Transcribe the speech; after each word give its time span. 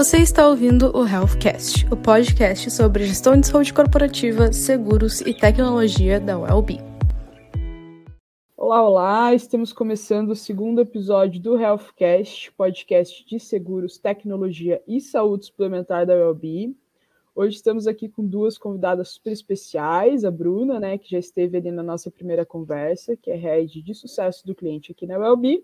Você 0.00 0.16
está 0.16 0.48
ouvindo 0.48 0.96
o 0.96 1.06
Healthcast, 1.06 1.84
o 1.92 1.94
podcast 1.94 2.70
sobre 2.70 3.04
gestão 3.04 3.38
de 3.38 3.46
saúde 3.46 3.74
corporativa, 3.74 4.50
seguros 4.50 5.20
e 5.20 5.34
tecnologia 5.34 6.18
da 6.18 6.38
WellBe. 6.38 6.78
Olá, 8.56 8.82
olá! 8.82 9.34
Estamos 9.34 9.74
começando 9.74 10.30
o 10.30 10.34
segundo 10.34 10.80
episódio 10.80 11.38
do 11.38 11.60
Healthcast, 11.60 12.50
podcast 12.52 13.26
de 13.26 13.38
seguros, 13.38 13.98
tecnologia 13.98 14.82
e 14.88 15.02
saúde 15.02 15.44
suplementar 15.44 16.06
da 16.06 16.14
WellBe. 16.14 16.74
Hoje 17.34 17.56
estamos 17.56 17.86
aqui 17.86 18.08
com 18.08 18.26
duas 18.26 18.56
convidadas 18.56 19.10
super 19.10 19.34
especiais, 19.34 20.24
a 20.24 20.30
Bruna, 20.30 20.80
né, 20.80 20.96
que 20.96 21.10
já 21.10 21.18
esteve 21.18 21.58
ali 21.58 21.70
na 21.70 21.82
nossa 21.82 22.10
primeira 22.10 22.46
conversa, 22.46 23.18
que 23.18 23.30
é 23.30 23.36
head 23.36 23.82
de 23.82 23.94
sucesso 23.94 24.46
do 24.46 24.54
cliente 24.54 24.92
aqui 24.92 25.06
na 25.06 25.18
WellBe, 25.18 25.62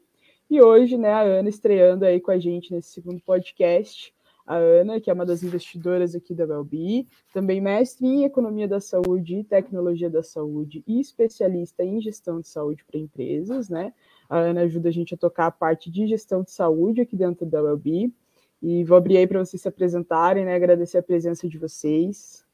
e 0.50 0.60
hoje, 0.60 0.98
né, 0.98 1.10
a 1.10 1.22
Ana 1.22 1.48
estreando 1.48 2.04
aí 2.04 2.20
com 2.20 2.30
a 2.30 2.38
gente 2.38 2.70
nesse 2.70 2.90
segundo 2.90 3.18
podcast 3.22 4.14
a 4.46 4.56
Ana, 4.56 5.00
que 5.00 5.10
é 5.10 5.12
uma 5.12 5.26
das 5.26 5.42
investidoras 5.42 6.14
aqui 6.14 6.34
da 6.34 6.44
Wellbe, 6.44 7.08
também 7.32 7.60
mestre 7.60 8.06
em 8.06 8.24
Economia 8.24 8.68
da 8.68 8.80
Saúde 8.80 9.38
e 9.38 9.44
Tecnologia 9.44 10.08
da 10.08 10.22
Saúde 10.22 10.84
e 10.86 11.00
especialista 11.00 11.82
em 11.82 12.00
Gestão 12.00 12.40
de 12.40 12.46
Saúde 12.46 12.84
para 12.84 13.00
Empresas, 13.00 13.68
né? 13.68 13.92
A 14.28 14.38
Ana 14.38 14.62
ajuda 14.62 14.88
a 14.88 14.92
gente 14.92 15.14
a 15.14 15.16
tocar 15.16 15.46
a 15.46 15.50
parte 15.50 15.90
de 15.90 16.06
gestão 16.06 16.42
de 16.42 16.50
saúde 16.50 17.00
aqui 17.00 17.16
dentro 17.16 17.44
da 17.44 17.62
Wellbe. 17.62 18.14
E 18.62 18.84
vou 18.84 18.96
abrir 18.96 19.16
aí 19.18 19.26
para 19.26 19.44
vocês 19.44 19.60
se 19.60 19.68
apresentarem, 19.68 20.44
né? 20.44 20.54
Agradecer 20.54 20.98
a 20.98 21.02
presença 21.02 21.48
de 21.48 21.58
vocês. 21.58 22.44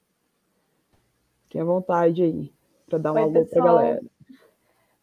Fiquem 1.44 1.60
à 1.60 1.64
vontade 1.64 2.22
aí, 2.22 2.52
para 2.86 2.98
dar 2.98 3.12
um 3.12 3.18
alô 3.18 3.44
para 3.44 3.62
a 3.62 3.64
galera. 3.64 4.02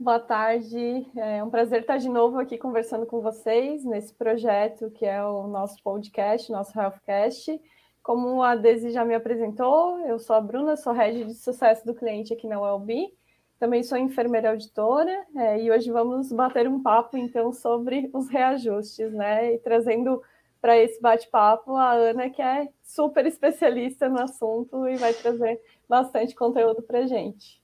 Boa 0.02 0.18
tarde, 0.18 1.06
é 1.18 1.44
um 1.44 1.50
prazer 1.50 1.82
estar 1.82 1.98
de 1.98 2.08
novo 2.08 2.40
aqui 2.40 2.58
conversando 2.58 3.06
com 3.06 3.20
vocês 3.20 3.84
nesse 3.84 4.14
projeto 4.14 4.90
que 4.92 5.06
é 5.06 5.22
o 5.22 5.46
nosso 5.46 5.76
podcast, 5.84 6.50
nosso 6.50 6.80
Healthcast. 6.80 7.62
Como 8.02 8.42
a 8.42 8.56
Desi 8.56 8.92
já 8.92 9.04
me 9.04 9.14
apresentou, 9.14 10.00
eu 10.08 10.18
sou 10.18 10.38
a 10.38 10.42
Bruna, 10.42 10.78
sou 10.78 10.94
head 10.94 11.26
de 11.26 11.34
sucesso 11.34 11.86
do 11.86 11.94
cliente 11.94 12.32
aqui 12.32 12.48
na 12.48 12.62
WellBe, 12.62 13.14
também 13.60 13.84
sou 13.84 13.98
enfermeira 13.98 14.52
auditora 14.52 15.28
é, 15.36 15.62
e 15.62 15.70
hoje 15.70 15.92
vamos 15.92 16.32
bater 16.32 16.66
um 16.66 16.82
papo 16.82 17.18
então 17.18 17.52
sobre 17.52 18.10
os 18.14 18.30
reajustes, 18.30 19.12
né? 19.12 19.54
E 19.54 19.58
trazendo 19.60 20.24
para 20.62 20.78
esse 20.78 21.02
bate-papo 21.02 21.76
a 21.76 21.92
Ana, 21.92 22.30
que 22.30 22.42
é 22.42 22.70
super 22.82 23.26
especialista 23.26 24.08
no 24.08 24.22
assunto 24.22 24.88
e 24.88 24.96
vai 24.96 25.12
trazer 25.14 25.60
bastante 25.90 26.34
conteúdo 26.34 26.82
para 26.82 27.06
gente. 27.06 27.60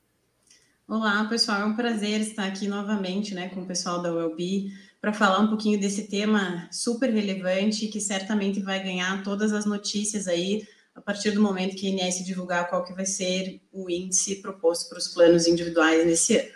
Olá, 0.88 1.26
pessoal, 1.28 1.62
é 1.62 1.66
um 1.66 1.76
prazer 1.76 2.22
estar 2.22 2.46
aqui 2.46 2.68
novamente 2.68 3.34
né, 3.34 3.50
com 3.50 3.62
o 3.62 3.66
pessoal 3.66 4.04
da 4.04 4.14
WellBe 4.14 4.72
para 5.02 5.12
falar 5.12 5.40
um 5.40 5.48
pouquinho 5.48 5.80
desse 5.80 6.08
tema 6.08 6.68
super 6.72 7.10
relevante 7.10 7.88
que 7.88 8.00
certamente 8.00 8.60
vai 8.60 8.84
ganhar 8.84 9.24
todas 9.24 9.52
as 9.52 9.66
notícias 9.66 10.28
aí 10.28 10.68
a 10.94 11.02
partir 11.02 11.32
do 11.32 11.42
momento 11.42 11.76
que 11.76 11.88
a 11.88 11.90
INS 11.90 12.24
divulgar 12.24 12.70
qual 12.70 12.84
que 12.84 12.94
vai 12.94 13.08
ser 13.08 13.60
o 13.74 13.90
índice 13.90 14.44
proposto 14.44 14.88
para 14.88 15.00
os 15.00 15.08
planos 15.08 15.48
individuais 15.48 16.06
nesse 16.06 16.38
ano. 16.38 16.54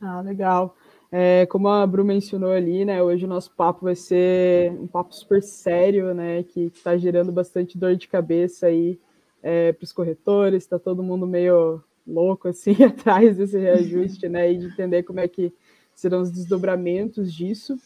Ah, 0.00 0.22
legal. 0.22 0.74
É, 1.12 1.44
como 1.44 1.68
a 1.68 1.86
Bru 1.86 2.06
mencionou 2.06 2.52
ali, 2.52 2.86
né, 2.86 3.02
hoje 3.02 3.26
o 3.26 3.28
nosso 3.28 3.50
papo 3.50 3.84
vai 3.84 3.94
ser 3.94 4.72
um 4.72 4.86
papo 4.86 5.14
super 5.14 5.42
sério, 5.42 6.14
né, 6.14 6.42
que 6.42 6.72
está 6.74 6.96
gerando 6.96 7.30
bastante 7.30 7.76
dor 7.76 7.96
de 7.96 8.08
cabeça 8.08 8.68
aí 8.68 8.98
é, 9.42 9.74
para 9.74 9.84
os 9.84 9.92
corretores, 9.92 10.64
está 10.64 10.78
todo 10.78 11.02
mundo 11.02 11.26
meio 11.26 11.84
louco 12.06 12.48
assim 12.48 12.74
atrás 12.84 13.36
desse 13.36 13.58
reajuste, 13.58 14.28
né? 14.28 14.52
E 14.52 14.58
de 14.58 14.66
entender 14.66 15.02
como 15.02 15.20
é 15.20 15.28
que 15.28 15.52
serão 15.94 16.20
os 16.20 16.30
desdobramentos 16.30 17.32
disso. 17.32 17.76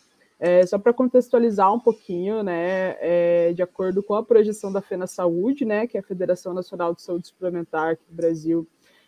É, 0.41 0.65
só 0.65 0.79
para 0.79 0.93
contextualizar 0.93 1.73
um 1.75 1.81
pouquinho, 1.81 2.45
né, 2.45 2.97
é, 3.01 3.53
de 3.53 3.61
acordo 3.61 4.05
com 4.05 4.15
a 4.15 4.23
projeção 4.23 4.71
da 4.71 4.81
FENA 4.81 5.09
Saúde, 5.09 5.65
né, 5.65 5.89
que 5.89 5.97
é 5.97 6.01
a 6.01 6.03
Federação 6.03 6.55
Nacional 6.55 6.95
de 6.95 7.03
Saúde 7.03 7.27
Suplementar 7.27 7.91
aqui 7.91 8.05
do 8.09 8.15
Brasil, 8.15 8.65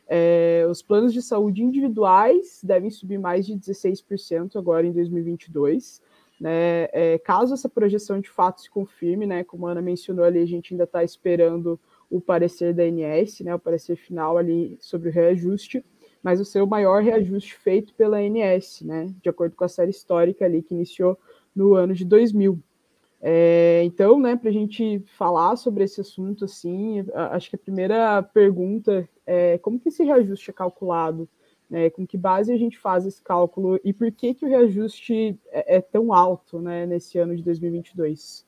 é, 0.08 0.66
os 0.68 0.82
planos 0.82 1.12
de 1.12 1.22
saúde 1.22 1.62
individuais 1.62 2.60
devem 2.64 2.90
subir 2.90 3.16
mais 3.16 3.46
de 3.46 3.54
16% 3.54 4.56
agora 4.56 4.84
em 4.84 4.90
2022. 4.90 6.02
Né, 6.40 6.88
é, 6.90 7.18
caso 7.18 7.54
essa 7.54 7.68
projeção 7.68 8.18
de 8.18 8.28
fato 8.28 8.62
se 8.62 8.70
confirme, 8.70 9.24
né, 9.24 9.44
como 9.44 9.68
a 9.68 9.70
Ana 9.70 9.82
mencionou 9.82 10.24
ali, 10.24 10.40
a 10.40 10.46
gente 10.46 10.74
ainda 10.74 10.84
está 10.84 11.04
esperando 11.04 11.78
o 12.10 12.20
parecer 12.20 12.74
da 12.74 12.82
ANS, 12.82 13.40
né, 13.40 13.54
o 13.54 13.58
parecer 13.58 13.96
final 13.96 14.36
ali 14.36 14.76
sobre 14.80 15.08
o 15.08 15.12
reajuste, 15.12 15.84
mas 16.22 16.40
o 16.40 16.44
seu 16.44 16.66
maior 16.66 17.02
reajuste 17.02 17.54
feito 17.54 17.94
pela 17.94 18.18
ANS, 18.18 18.82
né, 18.82 19.14
de 19.22 19.28
acordo 19.28 19.54
com 19.54 19.64
a 19.64 19.68
série 19.68 19.90
histórica 19.90 20.44
ali 20.44 20.62
que 20.62 20.74
iniciou 20.74 21.16
no 21.54 21.74
ano 21.74 21.94
de 21.94 22.04
2000. 22.04 22.58
É, 23.22 23.82
então, 23.84 24.18
né, 24.18 24.34
para 24.34 24.48
a 24.48 24.52
gente 24.52 24.98
falar 25.16 25.56
sobre 25.56 25.84
esse 25.84 26.00
assunto, 26.00 26.46
assim, 26.46 27.04
acho 27.14 27.50
que 27.50 27.56
a 27.56 27.58
primeira 27.58 28.22
pergunta 28.22 29.08
é 29.26 29.58
como 29.58 29.78
que 29.78 29.88
esse 29.88 30.02
reajuste 30.02 30.50
é 30.50 30.54
calculado, 30.54 31.28
né, 31.68 31.88
com 31.90 32.06
que 32.06 32.18
base 32.18 32.52
a 32.52 32.56
gente 32.56 32.78
faz 32.78 33.06
esse 33.06 33.22
cálculo 33.22 33.78
e 33.84 33.92
por 33.92 34.10
que 34.10 34.34
que 34.34 34.44
o 34.44 34.48
reajuste 34.48 35.38
é, 35.50 35.76
é 35.76 35.80
tão 35.80 36.12
alto, 36.12 36.60
né, 36.60 36.86
nesse 36.86 37.18
ano 37.18 37.36
de 37.36 37.42
2022? 37.42 38.44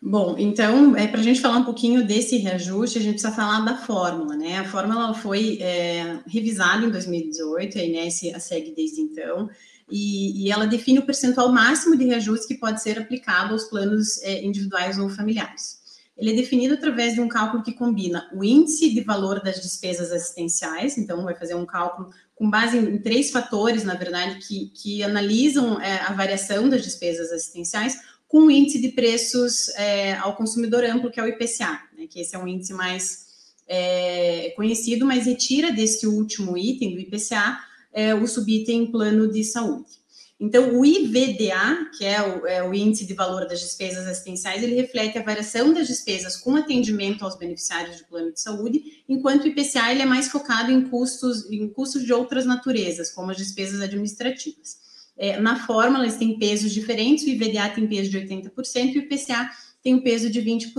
Bom, 0.00 0.36
então, 0.38 0.96
é, 0.96 1.08
para 1.08 1.18
a 1.18 1.22
gente 1.22 1.40
falar 1.40 1.58
um 1.58 1.64
pouquinho 1.64 2.06
desse 2.06 2.36
reajuste, 2.36 2.98
a 2.98 3.02
gente 3.02 3.14
precisa 3.14 3.34
falar 3.34 3.60
da 3.64 3.76
fórmula, 3.76 4.36
né? 4.36 4.58
A 4.58 4.64
fórmula 4.64 5.12
foi 5.12 5.58
é, 5.60 6.20
revisada 6.26 6.86
em 6.86 6.90
2018, 6.90 7.78
a 7.78 7.82
Inés 7.82 8.20
a 8.32 8.38
segue 8.38 8.72
desde 8.76 9.00
então, 9.00 9.50
e, 9.90 10.44
e, 10.44 10.52
ela 10.52 10.66
define 10.66 11.00
o 11.00 11.06
percentual 11.06 11.50
máximo 11.50 11.96
de 11.96 12.04
reajuste 12.04 12.46
que 12.46 12.54
pode 12.54 12.80
ser 12.80 12.98
aplicado 12.98 13.54
aos 13.54 13.64
planos 13.64 14.22
é, 14.22 14.44
individuais 14.44 14.98
ou 14.98 15.08
familiares. 15.08 15.78
Ele 16.16 16.32
é 16.32 16.34
definido 16.34 16.74
através 16.74 17.14
de 17.14 17.20
um 17.20 17.28
cálculo 17.28 17.62
que 17.62 17.72
combina 17.72 18.28
o 18.34 18.44
índice 18.44 18.92
de 18.92 19.00
valor 19.02 19.40
das 19.40 19.60
despesas 19.60 20.12
assistenciais, 20.12 20.98
então 20.98 21.24
vai 21.24 21.34
fazer 21.34 21.54
um 21.54 21.64
cálculo 21.64 22.10
com 22.34 22.50
base 22.50 22.76
em, 22.76 22.98
três 22.98 23.30
fatores, 23.30 23.84
na 23.84 23.94
verdade, 23.94 24.38
que, 24.46 24.66
que 24.70 25.02
analisam 25.02 25.80
é, 25.80 26.00
a 26.02 26.12
variação 26.12 26.68
das 26.68 26.82
despesas 26.82 27.32
assistenciais, 27.32 27.98
com 28.28 28.46
o 28.46 28.50
índice 28.50 28.78
de 28.80 28.90
preços 28.90 29.70
é, 29.70 30.14
ao 30.18 30.36
consumidor 30.36 30.84
amplo, 30.84 31.10
que 31.10 31.18
é 31.18 31.22
o 31.22 31.26
IPCA, 31.26 31.80
né, 31.96 32.06
que 32.08 32.20
esse 32.20 32.36
é 32.36 32.38
um 32.38 32.46
índice 32.46 32.74
mais 32.74 33.26
é, 33.66 34.52
conhecido, 34.54 35.06
mas 35.06 35.26
retira 35.26 35.72
desse 35.72 36.06
último 36.06 36.56
item 36.56 36.94
do 36.94 37.00
IPCA 37.00 37.58
é, 37.92 38.14
o 38.14 38.26
subitem 38.26 38.90
plano 38.90 39.30
de 39.30 39.42
saúde. 39.42 39.98
Então, 40.40 40.78
o 40.78 40.86
IVDA, 40.86 41.90
que 41.96 42.04
é 42.04 42.22
o, 42.22 42.46
é 42.46 42.62
o, 42.62 42.72
índice 42.72 43.04
de 43.04 43.12
valor 43.12 43.48
das 43.48 43.58
despesas 43.58 44.06
assistenciais, 44.06 44.62
ele 44.62 44.76
reflete 44.76 45.18
a 45.18 45.22
variação 45.22 45.72
das 45.72 45.88
despesas 45.88 46.36
com 46.36 46.54
atendimento 46.54 47.24
aos 47.24 47.36
beneficiários 47.36 47.96
de 47.96 48.04
plano 48.04 48.32
de 48.32 48.40
saúde, 48.40 49.02
enquanto 49.08 49.44
o 49.44 49.48
IPCA 49.48 49.90
ele 49.90 50.02
é 50.02 50.06
mais 50.06 50.28
focado 50.28 50.70
em 50.70 50.88
custos, 50.88 51.50
em 51.50 51.68
custos 51.68 52.04
de 52.04 52.12
outras 52.12 52.46
naturezas, 52.46 53.10
como 53.10 53.32
as 53.32 53.36
despesas 53.36 53.80
administrativas. 53.80 54.78
É, 55.18 55.40
na 55.40 55.66
fórmula, 55.66 56.04
eles 56.04 56.16
têm 56.16 56.38
pesos 56.38 56.72
diferentes, 56.72 57.24
o 57.24 57.28
IVDA 57.28 57.68
tem 57.70 57.86
peso 57.88 58.08
de 58.08 58.18
80% 58.18 58.94
e 58.94 58.98
o 58.98 59.02
IPCA 59.02 59.50
tem 59.82 59.94
um 59.96 60.00
peso 60.00 60.30
de 60.30 60.40
20%. 60.40 60.72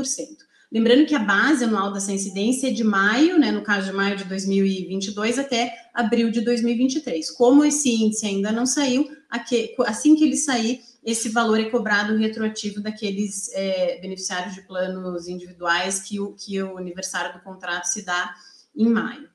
Lembrando 0.72 1.06
que 1.06 1.16
a 1.16 1.20
base 1.20 1.64
anual 1.64 1.92
dessa 1.92 2.12
incidência 2.12 2.68
é 2.68 2.72
de 2.72 2.84
maio, 2.84 3.40
né, 3.40 3.52
no 3.52 3.64
caso 3.64 3.88
de 3.88 3.94
maio 3.94 4.16
de 4.16 4.24
2022 4.26 5.40
até 5.40 5.76
abril 5.94 6.30
de 6.30 6.42
2023. 6.42 7.32
Como 7.32 7.66
esse 7.66 7.90
índice 7.90 8.28
ainda 8.28 8.52
não 8.52 8.68
saiu, 8.68 9.10
assim 9.88 10.16
que 10.16 10.24
ele 10.24 10.38
sair, 10.38 10.82
esse 11.04 11.30
valor 11.30 11.60
é 11.60 11.70
cobrado 11.70 12.16
retroativo 12.16 12.82
daqueles 12.82 13.50
é, 13.54 14.00
beneficiários 14.00 14.54
de 14.54 14.62
planos 14.62 15.28
individuais 15.28 16.02
que 16.02 16.20
o, 16.20 16.34
que 16.34 16.62
o 16.62 16.78
aniversário 16.78 17.34
do 17.34 17.44
contrato 17.44 17.86
se 17.86 18.04
dá 18.04 18.36
em 18.76 18.88
maio. 18.88 19.28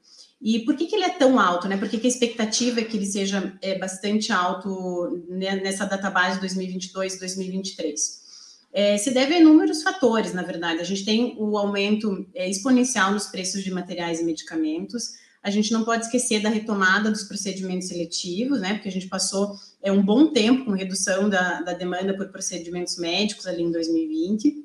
E 0.45 0.59
por 0.59 0.77
que, 0.77 0.85
que 0.85 0.95
ele 0.95 1.07
é 1.07 1.09
tão 1.09 1.41
alto, 1.41 1.67
né? 1.67 1.79
Por 1.79 1.89
que, 1.89 1.97
que 1.97 2.07
a 2.07 2.11
expectativa 2.11 2.79
é 2.79 2.85
que 2.85 2.99
ele 2.99 3.07
seja 3.07 3.57
é, 3.63 3.79
bastante 3.79 4.31
alto 4.31 5.25
né, 5.27 5.57
nessa 5.57 5.87
database 5.87 6.39
2022 6.39 7.19
2023? 7.19 8.23
É, 8.71 8.99
se 8.99 9.11
deve 9.11 9.35
a 9.35 9.41
inúmeros 9.41 9.83
fatores, 9.83 10.35
na 10.35 10.43
verdade. 10.43 10.83
A 10.83 10.85
gente 10.85 11.03
tem 11.03 11.35
o 11.39 11.57
aumento 11.57 12.27
é, 12.35 12.47
exponencial 12.47 13.11
nos 13.11 13.25
preços 13.29 13.65
de 13.65 13.71
materiais 13.71 14.21
e 14.21 14.25
medicamentos. 14.25 15.13
A 15.43 15.49
gente 15.49 15.73
não 15.73 15.83
pode 15.83 16.05
esquecer 16.05 16.43
da 16.43 16.51
retomada 16.51 17.11
dos 17.11 17.23
procedimentos 17.23 17.89
seletivos, 17.89 18.61
né? 18.61 18.75
Porque 18.75 18.91
a 18.91 18.93
gente 18.93 19.09
passou 19.09 19.57
é, 19.83 19.91
um 19.91 20.03
bom 20.03 20.31
tempo 20.31 20.67
com 20.67 20.73
redução 20.73 21.31
da, 21.31 21.63
da 21.63 21.73
demanda 21.73 22.15
por 22.15 22.29
procedimentos 22.29 22.99
médicos 22.99 23.47
ali 23.47 23.63
em 23.63 23.73
2020. 23.73 24.64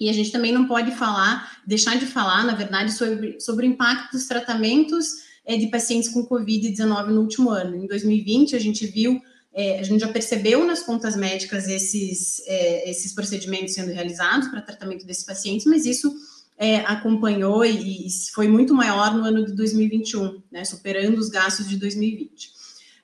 E 0.00 0.08
a 0.08 0.12
gente 0.12 0.30
também 0.30 0.52
não 0.52 0.66
pode 0.66 0.92
falar, 0.92 1.58
deixar 1.66 1.98
de 1.98 2.06
falar, 2.06 2.44
na 2.44 2.54
verdade, 2.54 2.92
sobre, 2.92 3.40
sobre 3.40 3.66
o 3.66 3.70
impacto 3.70 4.12
dos 4.12 4.26
tratamentos 4.26 5.28
é, 5.44 5.56
de 5.56 5.66
pacientes 5.68 6.08
com 6.08 6.26
Covid-19 6.26 7.06
no 7.06 7.22
último 7.22 7.50
ano. 7.50 7.74
Em 7.74 7.86
2020, 7.86 8.54
a 8.54 8.60
gente 8.60 8.86
viu, 8.86 9.20
é, 9.52 9.80
a 9.80 9.82
gente 9.82 10.00
já 10.00 10.08
percebeu 10.08 10.64
nas 10.64 10.82
contas 10.82 11.16
médicas 11.16 11.66
esses, 11.68 12.42
é, 12.46 12.90
esses 12.90 13.12
procedimentos 13.12 13.74
sendo 13.74 13.90
realizados 13.90 14.48
para 14.48 14.60
tratamento 14.60 15.06
desses 15.06 15.24
pacientes, 15.24 15.66
mas 15.66 15.86
isso 15.86 16.14
acompanhou 16.86 17.64
e, 17.64 18.08
e, 18.08 18.10
foi 18.34 18.48
muito 18.48 18.74
maior 18.74 19.14
no 19.14 19.22
ano 19.22 19.46
de 19.46 19.52
2021, 19.52 20.42
né, 20.50 20.64
superando 20.64 21.16
os 21.16 21.28
gastos 21.28 21.68
de 21.68 21.76
2020. 21.76 22.50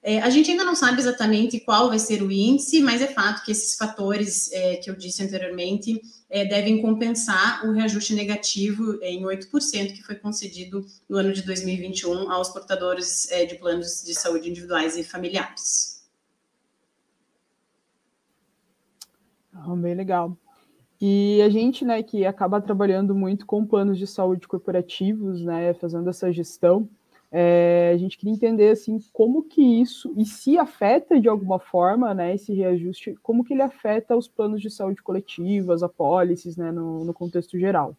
É, 0.07 0.21
a 0.21 0.29
gente 0.29 0.51
ainda 0.51 0.65
não 0.65 0.75
sabe 0.75 1.01
exatamente 1.01 1.59
qual 1.59 1.89
vai 1.89 1.99
ser 1.99 2.23
o 2.23 2.31
índice, 2.31 2.83
mas 2.83 3.01
é 3.01 3.07
fato 3.07 3.43
que 3.43 3.51
esses 3.51 3.75
fatores 3.75 4.53
é, 4.53 4.77
que 4.77 4.91
eu 4.91 4.95
disse 4.95 5.23
anteriormente 5.23 5.99
é, 6.29 6.45
devem 6.45 6.83
compensar 6.83 7.67
o 7.67 7.73
reajuste 7.73 8.15
negativo 8.15 9.03
em 9.03 9.23
8% 9.23 9.95
que 9.95 10.03
foi 10.03 10.17
concedido 10.17 10.85
no 11.09 11.17
ano 11.17 11.33
de 11.33 11.41
2021 11.41 12.31
aos 12.31 12.51
portadores 12.51 13.33
é, 13.33 13.47
de 13.47 13.55
planos 13.55 14.03
de 14.05 14.15
saúde 14.15 14.51
individuais 14.51 14.95
e 14.99 15.03
familiares. 15.03 16.07
Ah, 19.55 19.75
bem 19.75 19.95
legal. 19.95 20.37
E 21.01 21.41
a 21.41 21.49
gente, 21.49 21.83
né, 21.83 22.03
que 22.03 22.27
acaba 22.27 22.61
trabalhando 22.61 23.15
muito 23.15 23.47
com 23.47 23.65
planos 23.65 23.99
de 23.99 24.07
saúde 24.07 24.47
corporativos, 24.47 25.43
né, 25.43 25.73
fazendo 25.73 26.11
essa 26.11 26.31
gestão, 26.31 26.87
é, 27.37 27.91
a 27.93 27.99
gente 27.99 28.17
queria 28.17 28.33
entender 28.33 28.71
assim 28.71 29.01
como 29.13 29.43
que 29.43 29.61
isso 29.61 30.15
e 30.17 30.25
se 30.25 30.57
afeta 30.57 31.21
de 31.21 31.29
alguma 31.29 31.59
forma, 31.59 32.15
né, 32.15 32.33
esse 32.33 32.55
reajuste, 32.55 33.17
como 33.25 33.43
que 33.43 33.53
ele 33.53 33.63
afeta 33.63 34.17
os 34.17 34.29
planos 34.29 34.63
de 34.63 34.71
saúde 34.71 35.03
coletivas, 35.03 35.83
apólices, 35.83 36.57
né, 36.57 36.71
no, 36.71 37.05
no 37.05 37.13
contexto 37.13 37.59
geral. 37.59 37.97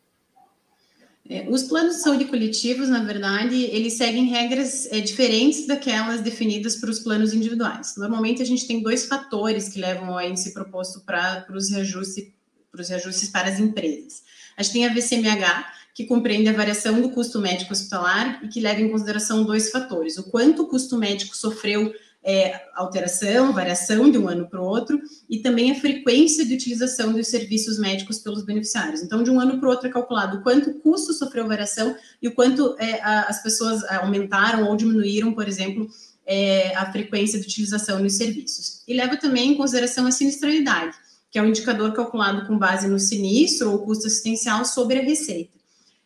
É, 1.30 1.50
os 1.50 1.64
planos 1.64 1.96
de 1.96 2.02
saúde 2.04 2.26
coletivos, 2.26 2.88
na 2.88 3.04
verdade, 3.04 3.62
eles 3.62 3.94
seguem 3.94 4.26
regras 4.26 4.86
é, 4.90 5.02
diferentes 5.02 5.68
daquelas 5.68 6.22
definidas 6.22 6.78
para 6.78 6.90
os 6.90 7.00
planos 7.00 7.34
individuais. 7.34 7.96
Normalmente, 7.98 8.42
a 8.42 8.46
gente 8.46 8.66
tem 8.66 8.82
dois 8.82 9.06
fatores 9.06 9.68
que 9.68 9.82
levam 9.82 10.14
ao 10.14 10.22
índice 10.22 10.54
proposto 10.54 11.02
para 11.02 11.46
os 11.54 11.72
reajustes, 11.72 12.32
para 12.76 12.84
os 12.84 12.90
reajustes 12.90 13.30
para 13.30 13.50
as 13.50 13.60
empresas. 13.60 14.22
A 14.58 14.62
gente 14.62 14.74
tem 14.74 14.86
a 14.86 14.94
VCMH, 14.94 15.66
que 15.96 16.06
compreende 16.06 16.50
a 16.50 16.54
variação 16.54 17.02
do 17.02 17.10
custo 17.10 17.40
médico 17.40 17.72
hospitalar 17.72 18.44
e 18.44 18.50
que 18.50 18.60
leva 18.60 18.82
em 18.82 18.92
consideração 18.92 19.46
dois 19.46 19.72
fatores: 19.72 20.18
o 20.18 20.24
quanto 20.30 20.64
o 20.64 20.68
custo 20.68 20.98
médico 20.98 21.36
sofreu 21.36 21.94
é, 22.22 22.60
alteração, 22.74 23.54
variação 23.54 24.10
de 24.10 24.18
um 24.18 24.28
ano 24.28 24.48
para 24.48 24.60
o 24.60 24.66
outro, 24.66 25.00
e 25.30 25.40
também 25.40 25.72
a 25.72 25.76
frequência 25.76 26.44
de 26.44 26.56
utilização 26.56 27.14
dos 27.14 27.28
serviços 27.28 27.78
médicos 27.78 28.18
pelos 28.18 28.44
beneficiários. 28.44 29.04
Então, 29.04 29.24
de 29.24 29.30
um 29.30 29.40
ano 29.40 29.60
para 29.60 29.68
o 29.68 29.72
outro 29.72 29.88
é 29.88 29.92
calculado 29.92 30.38
o 30.38 30.42
quanto 30.42 30.72
o 30.72 30.80
custo 30.80 31.14
sofreu 31.14 31.48
variação 31.48 31.96
e 32.20 32.28
o 32.28 32.34
quanto 32.34 32.76
é, 32.80 33.00
a, 33.02 33.22
as 33.30 33.44
pessoas 33.44 33.84
aumentaram 33.86 34.68
ou 34.68 34.76
diminuíram, 34.76 35.34
por 35.34 35.48
exemplo, 35.48 35.88
é, 36.26 36.76
a 36.76 36.92
frequência 36.92 37.40
de 37.40 37.46
utilização 37.46 38.02
dos 38.02 38.14
serviços. 38.14 38.82
E 38.88 38.94
leva 38.96 39.16
também 39.16 39.52
em 39.52 39.56
consideração 39.56 40.08
a 40.08 40.12
sinistralidade, 40.12 40.98
que 41.36 41.40
é 41.40 41.42
um 41.42 41.50
indicador 41.50 41.92
calculado 41.92 42.48
com 42.48 42.58
base 42.58 42.88
no 42.88 42.98
sinistro 42.98 43.70
ou 43.70 43.80
custo 43.80 44.08
assistencial 44.08 44.64
sobre 44.64 45.00
a 45.00 45.02
receita. 45.02 45.52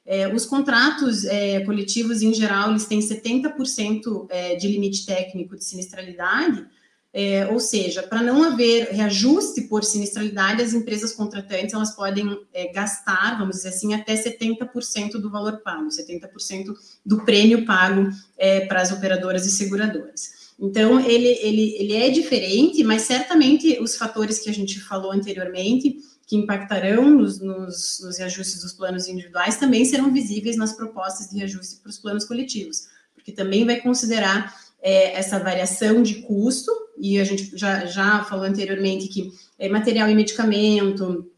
É, 0.04 0.28
os 0.34 0.44
contratos 0.44 1.24
é, 1.24 1.60
coletivos, 1.60 2.24
em 2.24 2.34
geral, 2.34 2.72
eles 2.72 2.88
têm 2.88 2.98
70% 2.98 4.26
é, 4.28 4.56
de 4.56 4.68
limite 4.68 5.06
técnico 5.06 5.56
de 5.56 5.64
sinistralidade, 5.64 6.66
é, 7.14 7.46
ou 7.46 7.60
seja, 7.60 8.02
para 8.02 8.24
não 8.24 8.42
haver 8.42 8.88
reajuste 8.90 9.62
por 9.62 9.84
sinistralidade, 9.84 10.64
as 10.64 10.74
empresas 10.74 11.14
contratantes 11.14 11.76
elas 11.76 11.96
podem 11.96 12.40
é, 12.52 12.74
gastar, 12.74 13.38
vamos 13.38 13.58
dizer 13.58 13.70
assim, 13.70 13.94
até 13.94 14.16
70% 14.16 15.12
do 15.22 15.30
valor 15.30 15.58
pago, 15.58 15.90
70% 15.90 16.74
do 17.06 17.24
prêmio 17.24 17.68
pago 17.68 18.10
é, 18.36 18.62
para 18.62 18.82
as 18.82 18.92
operadoras 18.92 19.46
e 19.46 19.52
seguradoras. 19.52 20.39
Então, 20.62 21.00
ele, 21.00 21.38
ele, 21.42 21.76
ele 21.80 21.96
é 21.96 22.10
diferente, 22.10 22.84
mas 22.84 23.04
certamente 23.04 23.80
os 23.82 23.96
fatores 23.96 24.40
que 24.40 24.50
a 24.50 24.54
gente 24.54 24.80
falou 24.80 25.12
anteriormente 25.12 25.98
que 26.28 26.36
impactarão 26.36 27.10
nos, 27.10 27.40
nos, 27.40 28.02
nos, 28.04 28.18
reajustes 28.20 28.62
dos 28.62 28.74
planos 28.74 29.08
individuais 29.08 29.58
também 29.58 29.84
serão 29.84 30.14
visíveis 30.14 30.58
nas 30.58 30.74
propostas 30.74 31.30
de 31.30 31.38
reajuste 31.38 31.78
para 31.82 31.90
os 31.90 31.98
planos 31.98 32.26
coletivos, 32.26 32.88
porque 33.16 33.32
também 33.32 33.66
vai 33.66 33.78
considerar 33.78 34.54
é, 34.82 35.18
essa 35.18 35.40
variação 35.40 36.04
de 36.04 36.22
custo, 36.22 36.72
e 37.00 37.18
a 37.18 37.24
gente 37.24 37.58
já, 37.58 37.86
já 37.86 38.24
falou 38.26 38.46
anteriormente 38.46 39.08
que 39.08 39.32
é, 39.58 39.70
material 39.70 40.10
e 40.10 40.14
medicamento, 40.14 41.32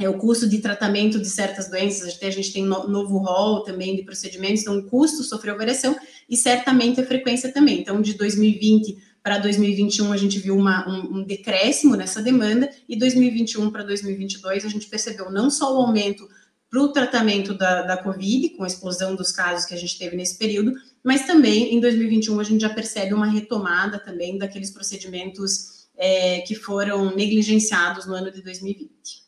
é, 0.00 0.08
o 0.08 0.18
custo 0.18 0.48
de 0.48 0.58
tratamento 0.58 1.20
de 1.20 1.28
certas 1.28 1.68
doenças, 1.68 2.14
até 2.14 2.26
a 2.26 2.30
gente 2.30 2.52
tem 2.52 2.64
no, 2.64 2.88
novo 2.88 3.18
rol 3.18 3.62
também 3.62 3.94
de 3.94 4.02
procedimentos, 4.02 4.62
então 4.62 4.78
o 4.78 4.84
custo 4.84 5.22
sofreu 5.22 5.56
variação 5.56 5.96
e 6.28 6.36
certamente 6.36 7.00
a 7.00 7.06
frequência 7.06 7.52
também. 7.52 7.80
Então, 7.80 8.00
de 8.00 8.14
2020 8.14 9.14
para 9.22 9.38
2021 9.38 10.12
a 10.12 10.16
gente 10.18 10.38
viu 10.38 10.54
uma, 10.54 10.86
um, 10.86 11.18
um, 11.18 11.24
decréscimo 11.24 11.96
nessa 11.96 12.20
demanda, 12.20 12.68
e 12.86 12.94
2021 12.98 13.70
para 13.70 13.82
2022 13.82 14.66
a 14.66 14.68
gente 14.68 14.86
percebeu 14.86 15.30
não 15.30 15.48
só 15.48 15.74
o 15.74 15.78
aumento 15.78 16.28
para 16.68 16.82
o 16.82 16.88
tratamento 16.92 17.54
da, 17.54 17.82
da 17.82 17.96
Covid, 17.96 18.50
com 18.50 18.64
a 18.64 18.66
explosão 18.66 19.14
dos 19.14 19.30
casos 19.30 19.64
que 19.64 19.72
a 19.72 19.76
gente 19.78 19.96
teve 19.96 20.16
nesse 20.16 20.36
período, 20.36 20.74
mas 21.02 21.24
também 21.24 21.74
em 21.74 21.80
2021 21.80 22.38
a 22.38 22.44
gente 22.44 22.60
já 22.60 22.68
percebe 22.68 23.14
uma 23.14 23.26
retomada 23.26 23.98
também 23.98 24.36
daqueles 24.36 24.70
procedimentos 24.70 25.86
é, 25.96 26.40
que 26.40 26.54
foram 26.54 27.14
negligenciados 27.14 28.06
no 28.06 28.14
ano 28.14 28.30
de 28.30 28.42
2020. 28.42 29.23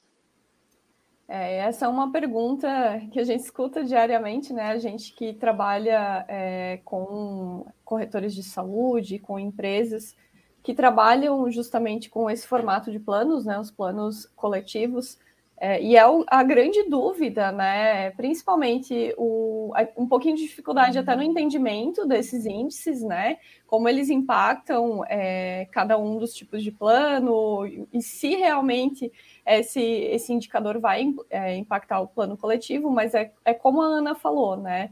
É, 1.28 1.56
essa 1.58 1.86
é 1.86 1.88
uma 1.88 2.12
pergunta 2.12 2.68
que 3.10 3.18
a 3.18 3.24
gente 3.24 3.40
escuta 3.40 3.82
diariamente, 3.82 4.52
né? 4.52 4.70
A 4.70 4.78
gente 4.78 5.12
que 5.12 5.32
trabalha 5.34 6.24
é, 6.28 6.80
com 6.84 7.66
corretores 7.84 8.34
de 8.34 8.44
saúde, 8.44 9.18
com 9.18 9.38
empresas 9.38 10.14
que 10.62 10.74
trabalham 10.74 11.50
justamente 11.50 12.08
com 12.08 12.30
esse 12.30 12.46
formato 12.46 12.90
de 12.90 12.98
planos, 13.00 13.44
né? 13.44 13.58
Os 13.58 13.70
planos 13.70 14.26
coletivos. 14.36 15.18
É, 15.58 15.82
e 15.82 15.96
é 15.96 16.02
a 16.26 16.42
grande 16.42 16.82
dúvida, 16.82 17.50
né? 17.50 18.10
Principalmente 18.10 19.14
o, 19.16 19.72
um 19.96 20.06
pouquinho 20.06 20.36
de 20.36 20.42
dificuldade 20.42 20.98
até 20.98 21.16
no 21.16 21.22
entendimento 21.22 22.06
desses 22.06 22.44
índices, 22.44 23.02
né? 23.02 23.38
Como 23.66 23.88
eles 23.88 24.10
impactam 24.10 25.02
é, 25.08 25.66
cada 25.72 25.96
um 25.96 26.18
dos 26.18 26.34
tipos 26.34 26.62
de 26.62 26.70
plano 26.70 27.66
e 27.90 28.02
se 28.02 28.36
realmente 28.36 29.10
esse, 29.46 29.80
esse 29.80 30.30
indicador 30.30 30.78
vai 30.78 31.14
é, 31.30 31.56
impactar 31.56 32.00
o 32.00 32.08
plano 32.08 32.36
coletivo, 32.36 32.90
mas 32.90 33.14
é, 33.14 33.32
é 33.42 33.54
como 33.54 33.80
a 33.80 33.86
Ana 33.86 34.14
falou, 34.14 34.56
né? 34.58 34.90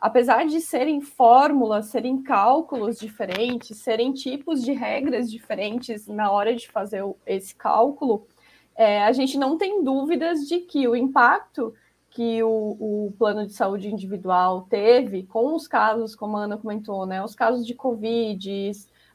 Apesar 0.00 0.46
de 0.46 0.60
serem 0.60 1.00
fórmulas, 1.00 1.86
serem 1.86 2.22
cálculos 2.22 2.98
diferentes, 2.98 3.78
serem 3.78 4.12
tipos 4.12 4.62
de 4.62 4.72
regras 4.72 5.30
diferentes 5.30 6.06
na 6.06 6.30
hora 6.30 6.54
de 6.54 6.68
fazer 6.68 7.02
esse 7.26 7.54
cálculo, 7.54 8.26
é, 8.76 9.02
a 9.02 9.12
gente 9.12 9.38
não 9.38 9.56
tem 9.56 9.82
dúvidas 9.82 10.46
de 10.46 10.60
que 10.60 10.86
o 10.86 10.94
impacto 10.94 11.74
que 12.10 12.42
o, 12.42 12.48
o, 12.48 13.14
plano 13.18 13.46
de 13.46 13.52
saúde 13.52 13.90
individual 13.90 14.62
teve 14.70 15.24
com 15.24 15.54
os 15.54 15.68
casos, 15.68 16.16
como 16.16 16.38
a 16.38 16.44
Ana 16.44 16.56
comentou, 16.56 17.04
né, 17.04 17.22
os 17.22 17.34
casos 17.34 17.66
de 17.66 17.74
Covid, 17.74 18.70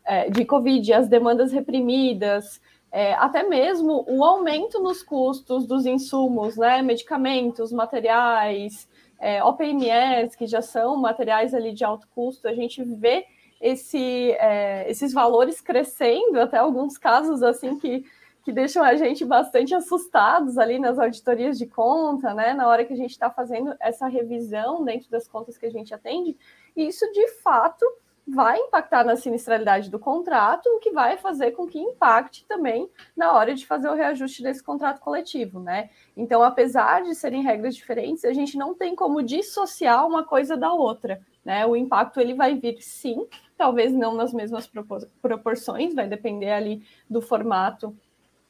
é, 0.06 0.30
de 0.30 0.46
Covid, 0.46 0.94
as 0.94 1.08
demandas 1.08 1.52
reprimidas, 1.52 2.62
é, 2.92 3.14
até 3.14 3.42
mesmo 3.42 4.06
o 4.08 4.24
aumento 4.24 4.80
nos 4.80 5.02
custos 5.02 5.66
dos 5.66 5.88
insumos, 5.88 6.58
né, 6.58 6.82
medicamentos, 6.84 7.72
materiais, 7.72 8.88
é, 9.18 9.44
OPMS, 9.44 10.38
que 10.38 10.46
já 10.46 10.62
são 10.62 10.98
materiais 10.98 11.54
ali 11.54 11.74
de 11.74 11.84
alto 11.84 12.08
custo, 12.14 12.48
a 12.48 12.54
gente 12.54 12.84
vê 12.84 13.26
esse, 13.62 14.32
é, 14.34 14.90
esses 14.90 15.14
valores 15.14 15.62
crescendo, 15.62 16.40
até 16.40 16.58
alguns 16.58 16.98
casos 16.98 17.42
assim 17.44 17.78
que, 17.78 18.04
que 18.44 18.52
deixam 18.52 18.84
a 18.84 18.96
gente 18.96 19.24
bastante 19.24 19.74
assustados 19.76 20.58
ali 20.58 20.80
nas 20.80 20.98
auditorias 20.98 21.58
de 21.58 21.66
conta, 21.68 22.34
né, 22.34 22.54
na 22.54 22.68
hora 22.68 22.84
que 22.86 22.94
a 22.94 22.98
gente 22.98 23.12
está 23.12 23.30
fazendo 23.30 23.76
essa 23.80 24.08
revisão 24.08 24.84
dentro 24.84 25.10
das 25.10 25.28
contas 25.28 25.58
que 25.58 25.66
a 25.66 25.72
gente 25.72 25.94
atende, 25.94 26.36
e 26.76 26.88
isso 26.88 27.06
de 27.12 27.28
fato 27.44 27.86
vai 28.28 28.58
impactar 28.58 29.04
na 29.04 29.16
sinistralidade 29.16 29.90
do 29.90 30.00
contrato, 30.00 30.68
o 30.68 30.80
que 30.80 30.92
vai 30.92 31.18
fazer 31.18 31.52
com 31.52 31.68
que 31.68 31.80
impacte 31.80 32.46
também 32.46 32.90
na 33.18 33.34
hora 33.34 33.54
de 33.54 33.66
fazer 33.66 33.90
o 33.90 33.96
reajuste 33.96 34.44
desse 34.44 34.64
contrato 34.64 35.02
coletivo, 35.02 35.60
né? 35.60 35.90
Então, 36.16 36.44
apesar 36.44 37.02
de 37.02 37.16
serem 37.16 37.42
regras 37.42 37.76
diferentes, 37.76 38.24
a 38.24 38.32
gente 38.32 38.58
não 38.58 38.76
tem 38.76 38.96
como 38.96 39.24
dissociar 39.24 40.08
uma 40.08 40.24
coisa 40.24 40.56
da 40.56 40.72
outra, 40.72 41.20
né? 41.44 41.66
O 41.66 41.76
impacto 41.76 42.20
ele 42.20 42.36
vai 42.36 42.56
vir 42.56 42.78
sim, 42.80 43.28
talvez 43.58 43.92
não 43.92 44.14
nas 44.14 44.32
mesmas 44.32 44.70
proporções, 45.22 45.94
vai 45.94 46.08
depender 46.08 46.52
ali 46.52 46.84
do 47.10 47.22
formato 47.22 47.98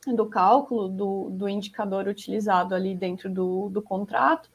do 0.07 0.25
cálculo, 0.25 0.89
do, 0.89 1.29
do 1.31 1.47
indicador 1.47 2.07
utilizado 2.07 2.73
ali 2.73 2.95
dentro 2.95 3.29
do, 3.29 3.69
do 3.69 3.81
contrato, 3.81 4.49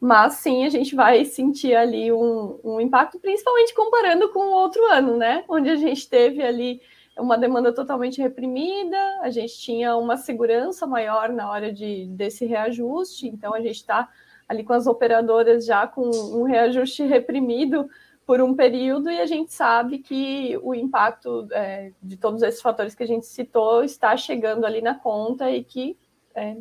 mas 0.00 0.34
sim 0.34 0.64
a 0.64 0.68
gente 0.68 0.94
vai 0.94 1.24
sentir 1.24 1.74
ali 1.74 2.12
um, 2.12 2.58
um 2.62 2.80
impacto, 2.80 3.18
principalmente 3.18 3.74
comparando 3.74 4.28
com 4.30 4.40
o 4.40 4.52
outro 4.52 4.84
ano, 4.86 5.16
né? 5.16 5.44
Onde 5.48 5.70
a 5.70 5.76
gente 5.76 6.08
teve 6.08 6.42
ali 6.42 6.80
uma 7.18 7.36
demanda 7.36 7.72
totalmente 7.72 8.20
reprimida, 8.20 8.96
a 9.20 9.30
gente 9.30 9.58
tinha 9.58 9.96
uma 9.96 10.16
segurança 10.16 10.86
maior 10.86 11.28
na 11.28 11.50
hora 11.50 11.72
de, 11.72 12.06
desse 12.06 12.46
reajuste, 12.46 13.28
então 13.28 13.54
a 13.54 13.60
gente 13.60 13.76
está 13.76 14.08
ali 14.48 14.64
com 14.64 14.72
as 14.72 14.86
operadoras 14.86 15.64
já 15.64 15.86
com 15.86 16.08
um 16.08 16.42
reajuste 16.44 17.04
reprimido 17.04 17.88
por 18.26 18.40
um 18.40 18.54
período 18.54 19.10
e 19.10 19.20
a 19.20 19.26
gente 19.26 19.52
sabe 19.52 19.98
que 19.98 20.58
o 20.62 20.74
impacto 20.74 21.48
é, 21.52 21.92
de 22.02 22.16
todos 22.16 22.42
esses 22.42 22.62
fatores 22.62 22.94
que 22.94 23.02
a 23.02 23.06
gente 23.06 23.26
citou 23.26 23.82
está 23.82 24.16
chegando 24.16 24.64
ali 24.64 24.80
na 24.80 24.94
conta 24.94 25.50
e 25.50 25.64
que 25.64 25.96
é, 26.34 26.56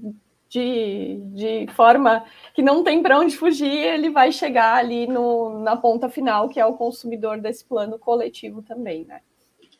de, 0.50 1.22
de 1.34 1.68
forma 1.74 2.26
que 2.54 2.62
não 2.62 2.84
tem 2.84 3.02
para 3.02 3.18
onde 3.18 3.38
fugir, 3.38 3.72
ele 3.72 4.10
vai 4.10 4.32
chegar 4.32 4.76
ali 4.76 5.08
no, 5.08 5.60
na 5.64 5.78
ponta 5.78 6.10
final, 6.10 6.50
que 6.50 6.60
é 6.60 6.66
o 6.66 6.74
consumidor 6.74 7.40
desse 7.40 7.64
plano 7.64 7.98
coletivo 7.98 8.62
também, 8.62 9.06
né? 9.06 9.22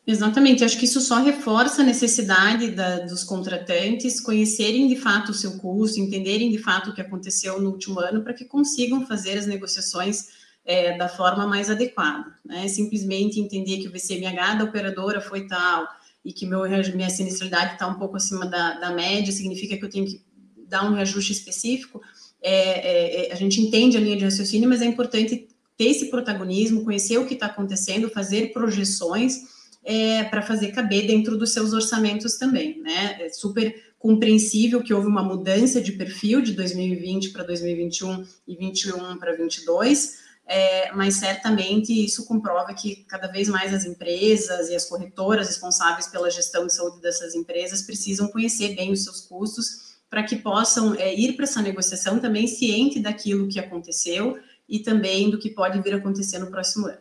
Exatamente, 0.04 0.64
acho 0.64 0.78
que 0.78 0.86
isso 0.86 1.00
só 1.00 1.22
reforça 1.22 1.82
a 1.82 1.84
necessidade 1.84 2.72
da, 2.72 3.00
dos 3.00 3.22
contratantes 3.22 4.20
conhecerem 4.20 4.88
de 4.88 4.96
fato 4.96 5.30
o 5.30 5.34
seu 5.34 5.58
custo, 5.58 6.00
entenderem 6.00 6.50
de 6.50 6.58
fato 6.58 6.90
o 6.90 6.94
que 6.94 7.00
aconteceu 7.00 7.60
no 7.60 7.70
último 7.70 8.00
ano, 8.00 8.22
para 8.22 8.34
que 8.34 8.44
consigam 8.44 9.06
fazer 9.06 9.38
as 9.38 9.46
negociações 9.46 10.41
é, 10.64 10.96
da 10.96 11.08
forma 11.08 11.46
mais 11.46 11.70
adequada. 11.70 12.32
Né? 12.44 12.68
Simplesmente 12.68 13.40
entender 13.40 13.78
que 13.78 13.88
o 13.88 13.92
VCMH 13.92 14.58
da 14.58 14.64
operadora 14.64 15.20
foi 15.20 15.46
tal 15.46 15.86
e 16.24 16.32
que 16.32 16.46
meu, 16.46 16.62
minha 16.94 17.10
sinistralidade 17.10 17.74
está 17.74 17.86
um 17.86 17.98
pouco 17.98 18.16
acima 18.16 18.46
da, 18.46 18.78
da, 18.78 18.90
média, 18.90 19.32
significa 19.32 19.76
que 19.76 19.84
eu 19.84 19.90
tenho 19.90 20.06
que 20.06 20.22
dar 20.68 20.84
um 20.88 20.94
reajuste 20.94 21.32
específico. 21.32 22.00
É, 22.40 22.54
é, 22.54 23.28
é 23.28 23.32
a 23.32 23.36
gente 23.36 23.60
entende 23.60 23.96
a 23.96 24.00
linha 24.00 24.16
de 24.16 24.24
raciocínio, 24.24 24.68
mas 24.68 24.82
é 24.82 24.86
importante 24.86 25.48
ter 25.76 25.84
esse 25.84 26.10
protagonismo, 26.10 26.84
conhecer 26.84 27.18
o 27.18 27.26
que 27.26 27.34
está 27.34 27.46
acontecendo, 27.46 28.08
fazer 28.08 28.52
projeções 28.52 29.40
é, 29.84 30.22
para 30.24 30.42
fazer 30.42 30.68
caber 30.68 31.06
dentro 31.06 31.36
dos 31.36 31.52
seus 31.52 31.72
orçamentos 31.72 32.36
também, 32.36 32.80
né? 32.80 33.18
É 33.20 33.28
super 33.30 33.74
compreensível 33.98 34.82
que 34.82 34.92
houve 34.92 35.06
uma 35.06 35.22
mudança 35.22 35.80
de 35.80 35.92
perfil 35.92 36.40
de 36.40 36.52
2020 36.52 37.30
para 37.30 37.44
2021 37.44 38.24
e 38.46 38.56
21 38.56 39.16
para 39.16 39.36
22, 39.36 40.18
é, 40.52 40.92
mas 40.92 41.14
certamente 41.14 41.92
isso 42.04 42.26
comprova 42.26 42.74
que 42.74 43.04
cada 43.04 43.26
vez 43.26 43.48
mais 43.48 43.72
as 43.72 43.86
empresas 43.86 44.68
e 44.68 44.76
as 44.76 44.84
corretoras 44.84 45.48
responsáveis 45.48 46.06
pela 46.06 46.30
gestão 46.30 46.66
de 46.66 46.74
saúde 46.74 47.00
dessas 47.00 47.34
empresas 47.34 47.80
precisam 47.80 48.28
conhecer 48.28 48.76
bem 48.76 48.92
os 48.92 49.02
seus 49.02 49.22
custos 49.22 49.96
para 50.10 50.22
que 50.22 50.36
possam 50.36 50.94
é, 50.94 51.14
ir 51.14 51.32
para 51.36 51.44
essa 51.44 51.62
negociação 51.62 52.18
também 52.18 52.46
ciente 52.46 53.00
daquilo 53.00 53.48
que 53.48 53.58
aconteceu 53.58 54.38
e 54.68 54.80
também 54.80 55.30
do 55.30 55.38
que 55.38 55.48
pode 55.48 55.80
vir 55.80 55.94
a 55.94 55.96
acontecer 55.96 56.38
no 56.38 56.50
próximo 56.50 56.86
ano. 56.86 56.98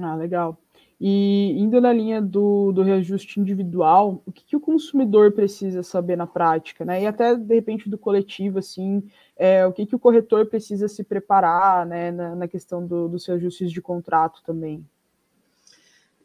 Ah, 0.00 0.14
legal. 0.14 0.56
E 1.00 1.52
indo 1.56 1.80
na 1.80 1.92
linha 1.92 2.20
do, 2.20 2.72
do 2.72 2.82
reajuste 2.82 3.38
individual, 3.38 4.20
o 4.26 4.32
que, 4.32 4.44
que, 4.44 4.56
o 4.56 4.60
consumidor 4.60 5.30
precisa 5.30 5.82
saber 5.82 6.16
na 6.16 6.26
prática, 6.26 6.84
né? 6.84 7.02
E 7.02 7.06
até 7.06 7.36
de 7.36 7.54
repente 7.54 7.88
do 7.88 7.96
coletivo, 7.96 8.58
assim, 8.58 9.04
é, 9.36 9.64
o 9.64 9.72
que, 9.72 9.86
que 9.86 9.94
o 9.94 9.98
corretor 9.98 10.46
precisa 10.46 10.88
se 10.88 11.04
preparar, 11.04 11.86
né, 11.86 12.10
na, 12.10 12.34
na 12.34 12.48
questão 12.48 12.84
do, 12.84 13.08
dos 13.08 13.24
reajustes 13.26 13.70
de 13.70 13.80
contrato 13.80 14.42
também. 14.44 14.84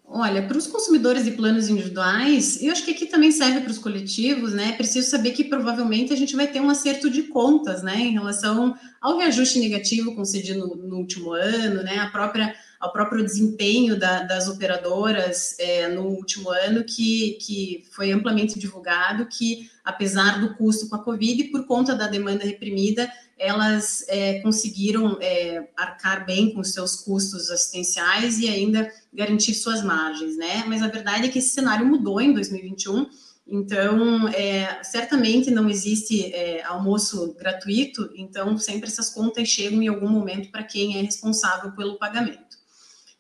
Olha, 0.06 0.46
para 0.46 0.58
os 0.58 0.68
consumidores 0.68 1.24
de 1.24 1.32
planos 1.32 1.70
individuais, 1.70 2.62
eu 2.62 2.72
acho 2.72 2.84
que 2.84 2.92
aqui 2.92 3.06
também 3.06 3.32
serve 3.32 3.62
para 3.62 3.72
os 3.72 3.78
coletivos, 3.78 4.54
né? 4.54 4.70
É 4.70 4.74
preciso 4.74 5.10
saber 5.10 5.32
que 5.32 5.46
provavelmente 5.46 6.12
a 6.12 6.16
gente 6.16 6.36
vai 6.36 6.46
ter 6.46 6.60
um 6.60 6.70
acerto 6.70 7.10
de 7.10 7.24
contas, 7.24 7.82
né, 7.82 7.96
em 7.98 8.12
relação 8.12 8.76
ao 9.02 9.18
reajuste 9.18 9.60
negativo 9.60 10.14
concedido 10.14 10.68
no, 10.68 10.76
no 10.76 10.98
último 10.98 11.32
ano, 11.32 11.84
né? 11.84 12.00
A 12.00 12.10
própria 12.10 12.54
ao 12.84 12.92
próprio 12.92 13.24
desempenho 13.24 13.98
da, 13.98 14.24
das 14.24 14.50
operadoras 14.50 15.58
é, 15.58 15.88
no 15.88 16.02
último 16.02 16.50
ano, 16.50 16.84
que, 16.84 17.38
que 17.40 17.86
foi 17.94 18.12
amplamente 18.12 18.60
divulgado 18.60 19.26
que, 19.28 19.70
apesar 19.86 20.42
do 20.42 20.54
custo 20.56 20.90
com 20.90 20.98
a 20.98 21.00
Covid, 21.02 21.46
por 21.46 21.66
conta 21.66 21.96
da 21.96 22.08
demanda 22.08 22.44
reprimida, 22.44 23.10
elas 23.40 24.04
é, 24.10 24.42
conseguiram 24.42 25.18
é, 25.22 25.66
arcar 25.78 26.26
bem 26.26 26.54
com 26.54 26.62
seus 26.62 26.98
custos 26.98 27.50
assistenciais 27.50 28.40
e 28.40 28.50
ainda 28.50 28.92
garantir 29.14 29.54
suas 29.54 29.82
margens, 29.82 30.36
né? 30.36 30.66
Mas 30.68 30.84
a 30.84 30.90
verdade 30.90 31.28
é 31.28 31.30
que 31.30 31.40
esse 31.40 31.52
cenário 31.52 31.86
mudou 31.86 32.20
em 32.20 32.34
2021. 32.34 33.08
Então, 33.48 34.28
é, 34.28 34.84
certamente 34.84 35.50
não 35.50 35.70
existe 35.70 36.34
é, 36.34 36.62
almoço 36.64 37.34
gratuito, 37.40 38.12
então 38.14 38.58
sempre 38.58 38.90
essas 38.90 39.10
contas 39.10 39.48
chegam 39.48 39.82
em 39.82 39.88
algum 39.88 40.10
momento 40.10 40.52
para 40.52 40.64
quem 40.64 40.98
é 40.98 41.02
responsável 41.02 41.72
pelo 41.72 41.98
pagamento. 41.98 42.43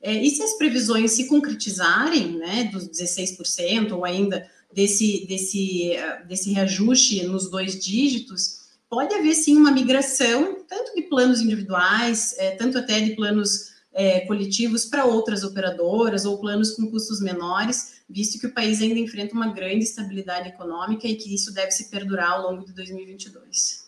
É, 0.03 0.13
e 0.13 0.29
se 0.29 0.43
as 0.43 0.57
previsões 0.57 1.13
se 1.13 1.27
concretizarem, 1.27 2.37
né, 2.37 2.65
dos 2.65 2.89
16%, 2.89 3.93
ou 3.93 4.03
ainda 4.03 4.45
desse, 4.73 5.25
desse, 5.25 5.93
eh, 5.93 6.23
desse 6.25 6.51
reajuste 6.51 7.25
nos 7.25 7.49
dois 7.49 7.79
dígitos, 7.79 8.63
pode 8.89 9.13
haver 9.13 9.33
sim 9.33 9.55
uma 9.55 9.71
migração, 9.71 10.57
tanto 10.67 10.93
de 10.93 11.03
planos 11.03 11.39
individuais, 11.39 12.35
é, 12.37 12.51
tanto 12.51 12.77
até 12.77 12.99
de 12.99 13.15
planos 13.15 13.71
é, 13.93 14.21
coletivos 14.21 14.85
para 14.85 15.05
outras 15.05 15.41
operadoras, 15.43 16.25
ou 16.25 16.37
planos 16.37 16.71
com 16.71 16.91
custos 16.91 17.21
menores, 17.21 18.01
visto 18.09 18.37
que 18.39 18.47
o 18.47 18.53
país 18.53 18.81
ainda 18.81 18.99
enfrenta 18.99 19.33
uma 19.33 19.53
grande 19.53 19.85
estabilidade 19.85 20.49
econômica 20.49 21.07
e 21.07 21.15
que 21.15 21.33
isso 21.33 21.53
deve 21.53 21.71
se 21.71 21.89
perdurar 21.89 22.31
ao 22.31 22.51
longo 22.51 22.65
de 22.65 22.73
2022. 22.73 23.85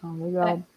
Ah, 0.00 0.12
legal. 0.12 0.48
É. 0.48 0.75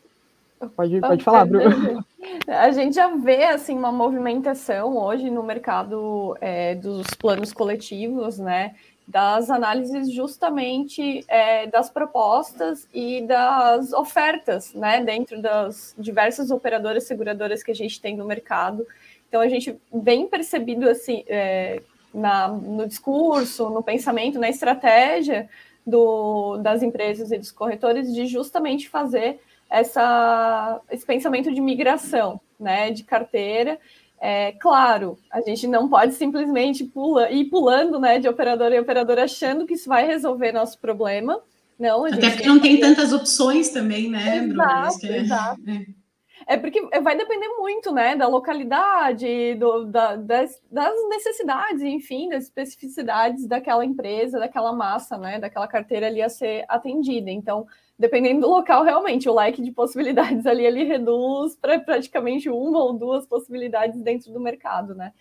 Pode, 0.75 0.99
pode 0.99 1.23
falar, 1.23 1.45
Bruno. 1.45 2.05
A 2.47 2.71
gente 2.71 2.95
já 2.95 3.07
vê 3.15 3.45
assim 3.45 3.77
uma 3.77 3.91
movimentação 3.91 4.97
hoje 4.97 5.29
no 5.29 5.41
mercado 5.41 6.37
é, 6.41 6.75
dos 6.75 7.07
planos 7.13 7.53
coletivos, 7.53 8.37
né? 8.37 8.75
Das 9.07 9.49
análises 9.49 10.11
justamente 10.11 11.23
é, 11.27 11.65
das 11.67 11.89
propostas 11.89 12.87
e 12.93 13.21
das 13.21 13.93
ofertas, 13.93 14.73
né? 14.73 15.01
Dentro 15.03 15.41
das 15.41 15.95
diversas 15.97 16.51
operadoras 16.51 17.05
seguradoras 17.05 17.63
que 17.63 17.71
a 17.71 17.75
gente 17.75 18.01
tem 18.01 18.17
no 18.17 18.25
mercado. 18.25 18.85
Então 19.29 19.39
a 19.39 19.47
gente 19.47 19.79
vem 19.93 20.27
percebido 20.27 20.89
assim 20.89 21.23
é, 21.27 21.81
na, 22.13 22.49
no 22.49 22.85
discurso, 22.85 23.69
no 23.69 23.81
pensamento, 23.81 24.37
na 24.37 24.49
estratégia 24.49 25.49
do, 25.87 26.57
das 26.57 26.83
empresas 26.83 27.31
e 27.31 27.37
dos 27.37 27.51
corretores 27.51 28.13
de 28.13 28.25
justamente 28.25 28.89
fazer 28.89 29.39
essa, 29.69 30.81
esse 30.89 31.05
pensamento 31.05 31.53
de 31.53 31.61
migração, 31.61 32.41
né, 32.59 32.91
de 32.91 33.03
carteira. 33.03 33.79
É, 34.19 34.51
claro, 34.53 35.17
a 35.31 35.39
gente 35.41 35.65
não 35.67 35.87
pode 35.87 36.13
simplesmente 36.13 36.83
pula, 36.83 37.31
ir 37.31 37.45
pulando 37.45 37.99
né, 37.99 38.19
de 38.19 38.27
operadora 38.27 38.75
em 38.75 38.79
operadora 38.79 39.23
achando 39.23 39.65
que 39.65 39.75
isso 39.75 39.87
vai 39.87 40.05
resolver 40.05 40.51
nosso 40.51 40.77
problema. 40.79 41.39
Não, 41.77 42.05
Até 42.05 42.31
porque 42.31 42.47
não 42.47 42.59
tem 42.59 42.77
tantas 42.79 43.13
opções 43.13 43.69
também, 43.69 44.09
né, 44.09 44.37
exato, 44.37 44.99
Bruno? 44.99 45.13
É... 45.13 45.17
Exato. 45.19 45.61
É. 45.69 45.99
É 46.47 46.57
porque 46.57 46.81
vai 47.01 47.15
depender 47.15 47.47
muito, 47.59 47.91
né, 47.91 48.15
da 48.15 48.27
localidade, 48.27 49.55
do, 49.55 49.85
da, 49.85 50.15
das, 50.15 50.59
das, 50.71 50.93
necessidades, 51.07 51.83
enfim, 51.83 52.29
das 52.29 52.45
especificidades 52.45 53.45
daquela 53.45 53.85
empresa, 53.85 54.39
daquela 54.39 54.73
massa, 54.73 55.17
né, 55.17 55.39
daquela 55.39 55.67
carteira 55.67 56.07
ali 56.07 56.21
a 56.21 56.29
ser 56.29 56.65
atendida. 56.67 57.29
Então, 57.29 57.67
dependendo 57.99 58.41
do 58.41 58.47
local, 58.47 58.83
realmente, 58.83 59.27
o 59.27 59.35
leque 59.35 59.61
de 59.61 59.73
possibilidades 59.73 60.45
ali 60.45 60.65
ele 60.65 60.85
reduz 60.85 61.57
para 61.57 61.77
praticamente 61.77 62.49
uma 62.49 62.81
ou 62.81 62.93
duas 62.93 63.27
possibilidades 63.27 64.01
dentro 64.01 64.31
do 64.31 64.39
mercado, 64.39 64.95
né? 64.95 65.11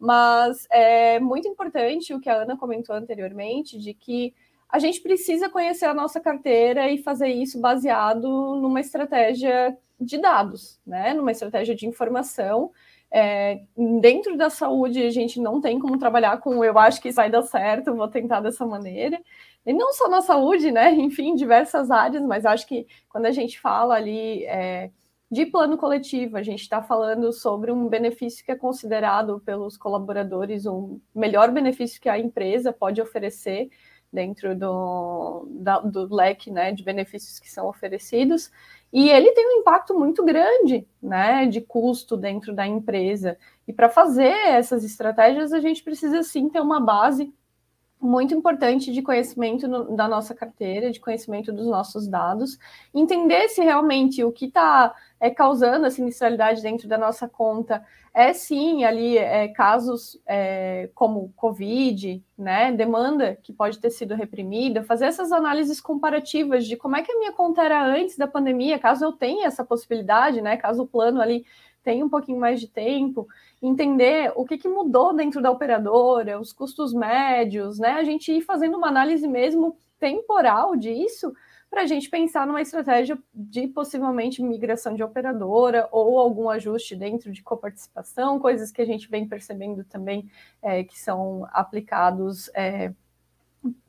Mas 0.00 0.66
é 0.70 1.20
muito 1.20 1.46
importante 1.46 2.12
o 2.12 2.20
que 2.20 2.28
a 2.28 2.42
Ana 2.42 2.56
comentou 2.56 2.96
anteriormente, 2.96 3.78
de 3.78 3.94
que 3.94 4.34
a 4.68 4.80
gente 4.80 5.00
precisa 5.00 5.48
conhecer 5.48 5.84
a 5.84 5.94
nossa 5.94 6.20
carteira 6.20 6.90
e 6.90 6.98
fazer 6.98 7.28
isso 7.28 7.60
baseado 7.60 8.56
numa 8.56 8.80
estratégia 8.80 9.78
de 10.00 10.18
dados, 10.18 10.80
né? 10.84 11.14
Numa 11.14 11.30
estratégia 11.30 11.76
de 11.76 11.86
informação. 11.86 12.72
É, 13.12 13.60
dentro 14.00 14.36
da 14.36 14.50
saúde, 14.50 15.00
a 15.06 15.10
gente 15.10 15.38
não 15.38 15.60
tem 15.60 15.78
como 15.78 15.96
trabalhar 15.96 16.38
com 16.38 16.64
eu 16.64 16.76
acho 16.76 17.00
que 17.00 17.12
vai 17.12 17.30
dar 17.30 17.42
certo, 17.42 17.94
vou 17.94 18.08
tentar 18.08 18.40
dessa 18.40 18.66
maneira 18.66 19.20
e 19.66 19.72
não 19.72 19.92
só 19.92 20.08
na 20.08 20.20
saúde, 20.20 20.70
né? 20.70 20.92
Enfim, 20.94 21.34
diversas 21.34 21.90
áreas, 21.90 22.22
mas 22.22 22.44
acho 22.44 22.66
que 22.66 22.86
quando 23.08 23.26
a 23.26 23.32
gente 23.32 23.60
fala 23.60 23.94
ali 23.94 24.44
é, 24.44 24.90
de 25.30 25.46
plano 25.46 25.76
coletivo, 25.76 26.36
a 26.36 26.42
gente 26.42 26.60
está 26.60 26.82
falando 26.82 27.32
sobre 27.32 27.72
um 27.72 27.88
benefício 27.88 28.44
que 28.44 28.52
é 28.52 28.56
considerado 28.56 29.40
pelos 29.40 29.76
colaboradores 29.76 30.66
um 30.66 31.00
melhor 31.14 31.50
benefício 31.50 32.00
que 32.00 32.08
a 32.08 32.18
empresa 32.18 32.72
pode 32.72 33.00
oferecer 33.00 33.68
dentro 34.12 34.54
do, 34.54 35.46
da, 35.50 35.80
do 35.80 36.14
leque 36.14 36.50
né, 36.50 36.70
de 36.70 36.84
benefícios 36.84 37.40
que 37.40 37.50
são 37.50 37.66
oferecidos, 37.66 38.50
e 38.92 39.10
ele 39.10 39.32
tem 39.32 39.44
um 39.48 39.60
impacto 39.60 39.92
muito 39.98 40.24
grande 40.24 40.86
né, 41.02 41.46
de 41.46 41.60
custo 41.60 42.16
dentro 42.16 42.54
da 42.54 42.64
empresa. 42.64 43.36
E 43.66 43.72
para 43.72 43.88
fazer 43.88 44.32
essas 44.46 44.84
estratégias, 44.84 45.52
a 45.52 45.58
gente 45.58 45.82
precisa 45.82 46.22
sim 46.22 46.48
ter 46.48 46.60
uma 46.60 46.78
base 46.78 47.34
muito 48.04 48.34
importante 48.34 48.92
de 48.92 49.00
conhecimento 49.00 49.66
no, 49.66 49.96
da 49.96 50.06
nossa 50.06 50.34
carteira, 50.34 50.90
de 50.90 51.00
conhecimento 51.00 51.52
dos 51.52 51.66
nossos 51.66 52.06
dados, 52.06 52.58
entender 52.94 53.48
se 53.48 53.62
realmente 53.62 54.22
o 54.22 54.30
que 54.30 54.44
está 54.44 54.94
é, 55.18 55.30
causando 55.30 55.86
a 55.86 55.90
sinistralidade 55.90 56.62
dentro 56.62 56.86
da 56.86 56.98
nossa 56.98 57.26
conta 57.26 57.82
é 58.12 58.32
sim 58.32 58.84
ali 58.84 59.18
é, 59.18 59.48
casos 59.48 60.20
é, 60.26 60.88
como 60.94 61.32
Covid, 61.34 62.22
né, 62.38 62.70
demanda 62.70 63.36
que 63.42 63.52
pode 63.52 63.78
ter 63.78 63.90
sido 63.90 64.14
reprimida, 64.14 64.84
fazer 64.84 65.06
essas 65.06 65.32
análises 65.32 65.80
comparativas 65.80 66.66
de 66.66 66.76
como 66.76 66.96
é 66.96 67.02
que 67.02 67.10
a 67.10 67.18
minha 67.18 67.32
conta 67.32 67.62
era 67.62 67.84
antes 67.84 68.16
da 68.16 68.28
pandemia, 68.28 68.78
caso 68.78 69.04
eu 69.04 69.12
tenha 69.12 69.46
essa 69.46 69.64
possibilidade, 69.64 70.40
né, 70.42 70.56
caso 70.56 70.82
o 70.82 70.86
plano 70.86 71.20
ali 71.20 71.44
tenha 71.84 72.04
um 72.04 72.08
pouquinho 72.08 72.40
mais 72.40 72.58
de 72.58 72.66
tempo, 72.66 73.28
entender 73.62 74.32
o 74.34 74.44
que, 74.44 74.58
que 74.58 74.68
mudou 74.68 75.14
dentro 75.14 75.40
da 75.40 75.50
operadora, 75.50 76.40
os 76.40 76.52
custos 76.52 76.94
médios, 76.94 77.78
né? 77.78 77.92
A 77.92 78.02
gente 78.02 78.32
ir 78.32 78.40
fazendo 78.40 78.76
uma 78.76 78.88
análise 78.88 79.28
mesmo 79.28 79.76
temporal 80.00 80.74
disso, 80.74 81.32
para 81.70 81.82
a 81.82 81.86
gente 81.86 82.08
pensar 82.08 82.46
numa 82.46 82.62
estratégia 82.62 83.18
de 83.34 83.66
possivelmente 83.66 84.42
migração 84.42 84.94
de 84.94 85.02
operadora 85.02 85.88
ou 85.90 86.18
algum 86.18 86.48
ajuste 86.48 86.94
dentro 86.94 87.32
de 87.32 87.42
coparticipação, 87.42 88.38
coisas 88.38 88.70
que 88.70 88.80
a 88.80 88.86
gente 88.86 89.08
vem 89.10 89.26
percebendo 89.26 89.84
também 89.84 90.30
é, 90.62 90.84
que 90.84 90.98
são 90.98 91.46
aplicados 91.52 92.48
é, 92.54 92.92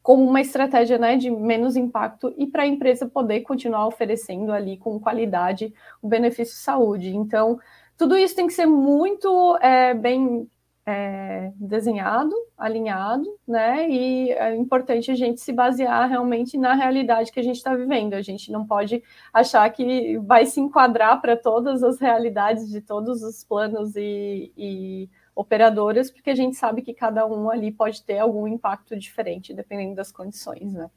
como 0.02 0.24
uma 0.24 0.42
estratégia 0.42 0.98
né, 0.98 1.18
de 1.18 1.30
menos 1.30 1.76
impacto 1.76 2.34
e 2.38 2.48
para 2.48 2.64
a 2.64 2.68
empresa 2.68 3.08
poder 3.08 3.42
continuar 3.42 3.88
oferecendo 3.88 4.52
ali 4.52 4.78
com 4.78 5.00
qualidade 5.00 5.74
o 6.02 6.08
benefício 6.08 6.56
saúde. 6.56 7.16
Então, 7.16 7.60
tudo 7.98 8.18
isso 8.18 8.36
tem 8.36 8.48
que 8.48 8.54
ser 8.54 8.66
muito 8.66 9.58
é, 9.62 9.94
bem 9.94 10.50
é, 10.86 11.52
desenhado, 11.56 12.36
alinhado, 12.58 13.26
né? 13.48 13.90
E 13.90 14.32
é 14.32 14.56
importante 14.56 15.10
a 15.10 15.16
gente 15.16 15.42
se 15.42 15.52
basear 15.52 16.08
realmente 16.08 16.58
na 16.58 16.76
realidade 16.76 17.32
que 17.32 17.40
a 17.40 17.44
gente 17.44 17.56
está 17.56 17.74
vivendo. 17.76 18.14
A 18.14 18.22
gente 18.22 18.52
não 18.52 18.66
pode 18.66 19.02
achar 19.34 19.68
que 19.72 20.18
vai 20.20 20.46
se 20.46 20.60
enquadrar 20.60 21.20
para 21.22 21.36
todas 21.36 21.84
as 21.84 22.00
realidades 22.00 22.70
de 22.70 22.82
todos 22.82 23.24
os 23.24 23.44
planos 23.44 23.96
e, 23.96 24.52
e 24.56 25.10
operadoras, 25.36 26.12
porque 26.12 26.30
a 26.30 26.36
gente 26.36 26.56
sabe 26.56 26.82
que 26.82 26.94
cada 26.94 27.26
um 27.26 27.50
ali 27.50 27.72
pode 27.72 28.04
ter 28.04 28.20
algum 28.20 28.48
impacto 28.48 28.96
diferente, 28.96 29.54
dependendo 29.54 29.96
das 29.96 30.12
condições, 30.12 30.74
né? 30.74 30.90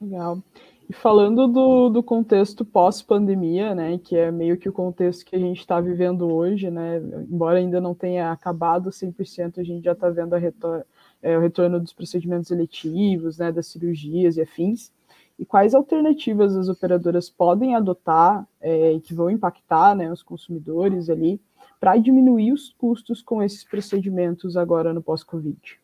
Legal. 0.00 0.42
E 0.88 0.92
falando 0.94 1.46
do, 1.46 1.90
do 1.90 2.02
contexto 2.02 2.64
pós-pandemia, 2.64 3.74
né, 3.74 3.98
que 3.98 4.16
é 4.16 4.30
meio 4.30 4.56
que 4.56 4.70
o 4.70 4.72
contexto 4.72 5.22
que 5.22 5.36
a 5.36 5.38
gente 5.38 5.60
está 5.60 5.78
vivendo 5.82 6.32
hoje, 6.32 6.70
né, 6.70 6.96
embora 7.30 7.58
ainda 7.58 7.78
não 7.78 7.94
tenha 7.94 8.32
acabado 8.32 8.88
100%, 8.88 9.58
a 9.58 9.62
gente 9.62 9.84
já 9.84 9.92
está 9.92 10.08
vendo 10.08 10.34
retor 10.36 10.86
é, 11.22 11.36
o 11.36 11.40
retorno 11.42 11.78
dos 11.78 11.92
procedimentos 11.92 12.50
eletivos, 12.50 13.36
né, 13.36 13.52
das 13.52 13.66
cirurgias 13.66 14.38
e 14.38 14.40
afins. 14.40 14.90
E 15.38 15.44
quais 15.44 15.74
alternativas 15.74 16.56
as 16.56 16.70
operadoras 16.70 17.28
podem 17.28 17.74
adotar 17.74 18.48
é, 18.58 18.98
que 19.00 19.12
vão 19.12 19.30
impactar 19.30 19.94
né, 19.94 20.10
os 20.10 20.22
consumidores 20.22 21.10
ali 21.10 21.38
para 21.78 21.98
diminuir 21.98 22.52
os 22.52 22.72
custos 22.72 23.20
com 23.20 23.42
esses 23.42 23.62
procedimentos 23.62 24.56
agora 24.56 24.94
no 24.94 25.02
pós-Covid? 25.02 25.78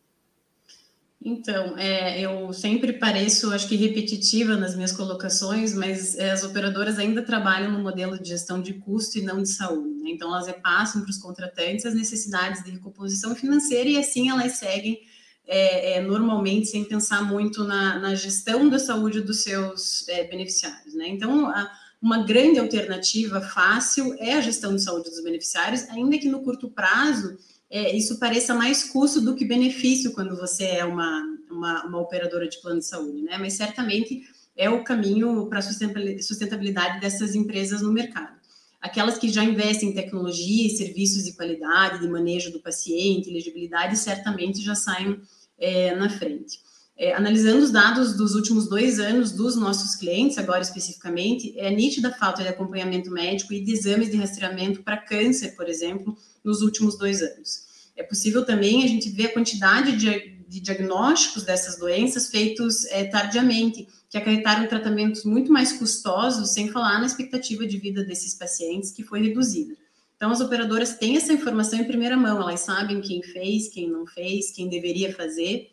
Então, 1.24 1.78
é, 1.78 2.20
eu 2.20 2.52
sempre 2.52 2.92
pareço, 2.92 3.50
acho 3.50 3.66
que 3.66 3.76
repetitiva 3.76 4.56
nas 4.56 4.74
minhas 4.76 4.92
colocações, 4.92 5.72
mas 5.72 6.14
é, 6.16 6.30
as 6.30 6.44
operadoras 6.44 6.98
ainda 6.98 7.22
trabalham 7.22 7.72
no 7.72 7.78
modelo 7.78 8.20
de 8.20 8.28
gestão 8.28 8.60
de 8.60 8.74
custo 8.74 9.16
e 9.16 9.22
não 9.22 9.40
de 9.40 9.48
saúde. 9.48 10.02
Né? 10.02 10.10
Então, 10.10 10.28
elas 10.28 10.46
repassam 10.46 11.00
para 11.00 11.10
os 11.10 11.16
contratantes 11.16 11.86
as 11.86 11.94
necessidades 11.94 12.62
de 12.62 12.72
recomposição 12.72 13.34
financeira 13.34 13.88
e 13.88 13.96
assim 13.96 14.28
elas 14.28 14.52
seguem 14.52 15.00
é, 15.46 15.94
é 15.94 16.00
normalmente 16.02 16.68
sem 16.68 16.84
pensar 16.84 17.22
muito 17.22 17.64
na, 17.64 17.98
na, 17.98 18.14
gestão 18.14 18.68
da 18.68 18.78
saúde 18.78 19.22
dos 19.22 19.42
seus 19.42 20.06
é, 20.08 20.24
beneficiários. 20.24 20.94
Né? 20.94 21.08
Então, 21.08 21.46
a, 21.48 21.70
uma 22.02 22.22
grande 22.22 22.58
alternativa 22.58 23.40
fácil 23.40 24.14
é 24.18 24.34
a 24.34 24.40
gestão 24.42 24.76
de 24.76 24.82
saúde 24.82 25.08
dos 25.08 25.22
beneficiários, 25.22 25.88
ainda 25.88 26.18
que 26.18 26.28
no 26.28 26.42
curto 26.42 26.68
prazo 26.68 27.38
é, 27.70 27.94
isso 27.96 28.18
pareça 28.18 28.54
mais 28.54 28.84
custo 28.84 29.20
do 29.20 29.34
que 29.34 29.44
benefício 29.44 30.12
quando 30.12 30.36
você 30.36 30.64
é 30.64 30.84
uma, 30.84 31.22
uma, 31.50 31.84
uma 31.84 32.00
operadora 32.00 32.48
de 32.48 32.60
plano 32.60 32.80
de 32.80 32.86
saúde, 32.86 33.22
né? 33.22 33.36
Mas 33.38 33.54
certamente 33.54 34.22
é 34.56 34.70
o 34.70 34.84
caminho 34.84 35.46
para 35.48 35.58
a 35.58 35.62
sustentabilidade 35.62 37.00
dessas 37.00 37.34
empresas 37.34 37.82
no 37.82 37.92
mercado. 37.92 38.34
Aquelas 38.80 39.16
que 39.16 39.28
já 39.28 39.42
investem 39.42 39.88
em 39.88 39.94
tecnologia 39.94 40.68
serviços 40.76 41.24
de 41.24 41.32
qualidade, 41.32 42.00
de 42.00 42.08
manejo 42.08 42.52
do 42.52 42.60
paciente, 42.60 43.30
elegibilidade, 43.30 43.96
certamente 43.96 44.60
já 44.60 44.74
saem 44.74 45.20
é, 45.58 45.94
na 45.94 46.10
frente. 46.10 46.60
É, 46.96 47.12
analisando 47.12 47.64
os 47.64 47.72
dados 47.72 48.16
dos 48.16 48.36
últimos 48.36 48.68
dois 48.68 49.00
anos 49.00 49.32
dos 49.32 49.56
nossos 49.56 49.96
clientes, 49.96 50.38
agora 50.38 50.62
especificamente, 50.62 51.52
é 51.58 51.68
nítida 51.68 52.08
a 52.08 52.12
falta 52.12 52.42
de 52.42 52.48
acompanhamento 52.48 53.10
médico 53.10 53.52
e 53.52 53.64
de 53.64 53.72
exames 53.72 54.10
de 54.10 54.16
rastreamento 54.16 54.82
para 54.82 54.96
câncer, 54.96 55.56
por 55.56 55.68
exemplo, 55.68 56.16
nos 56.44 56.62
últimos 56.62 56.96
dois 56.96 57.20
anos. 57.20 57.64
É 57.96 58.02
possível 58.04 58.44
também 58.44 58.84
a 58.84 58.86
gente 58.86 59.10
ver 59.10 59.26
a 59.26 59.32
quantidade 59.32 59.96
de, 59.96 60.38
de 60.48 60.60
diagnósticos 60.60 61.42
dessas 61.42 61.78
doenças 61.78 62.28
feitos 62.28 62.84
é, 62.86 63.04
tardiamente, 63.04 63.88
que 64.08 64.16
acarretaram 64.16 64.68
tratamentos 64.68 65.24
muito 65.24 65.52
mais 65.52 65.72
custosos, 65.72 66.52
sem 66.52 66.70
falar 66.70 67.00
na 67.00 67.06
expectativa 67.06 67.66
de 67.66 67.76
vida 67.78 68.04
desses 68.04 68.34
pacientes, 68.34 68.92
que 68.92 69.02
foi 69.02 69.20
reduzida. 69.20 69.74
Então, 70.16 70.30
as 70.30 70.40
operadoras 70.40 70.96
têm 70.96 71.16
essa 71.16 71.32
informação 71.32 71.80
em 71.80 71.84
primeira 71.84 72.16
mão, 72.16 72.40
elas 72.40 72.60
sabem 72.60 73.00
quem 73.00 73.20
fez, 73.20 73.68
quem 73.68 73.90
não 73.90 74.06
fez, 74.06 74.52
quem 74.52 74.68
deveria 74.68 75.12
fazer, 75.12 75.70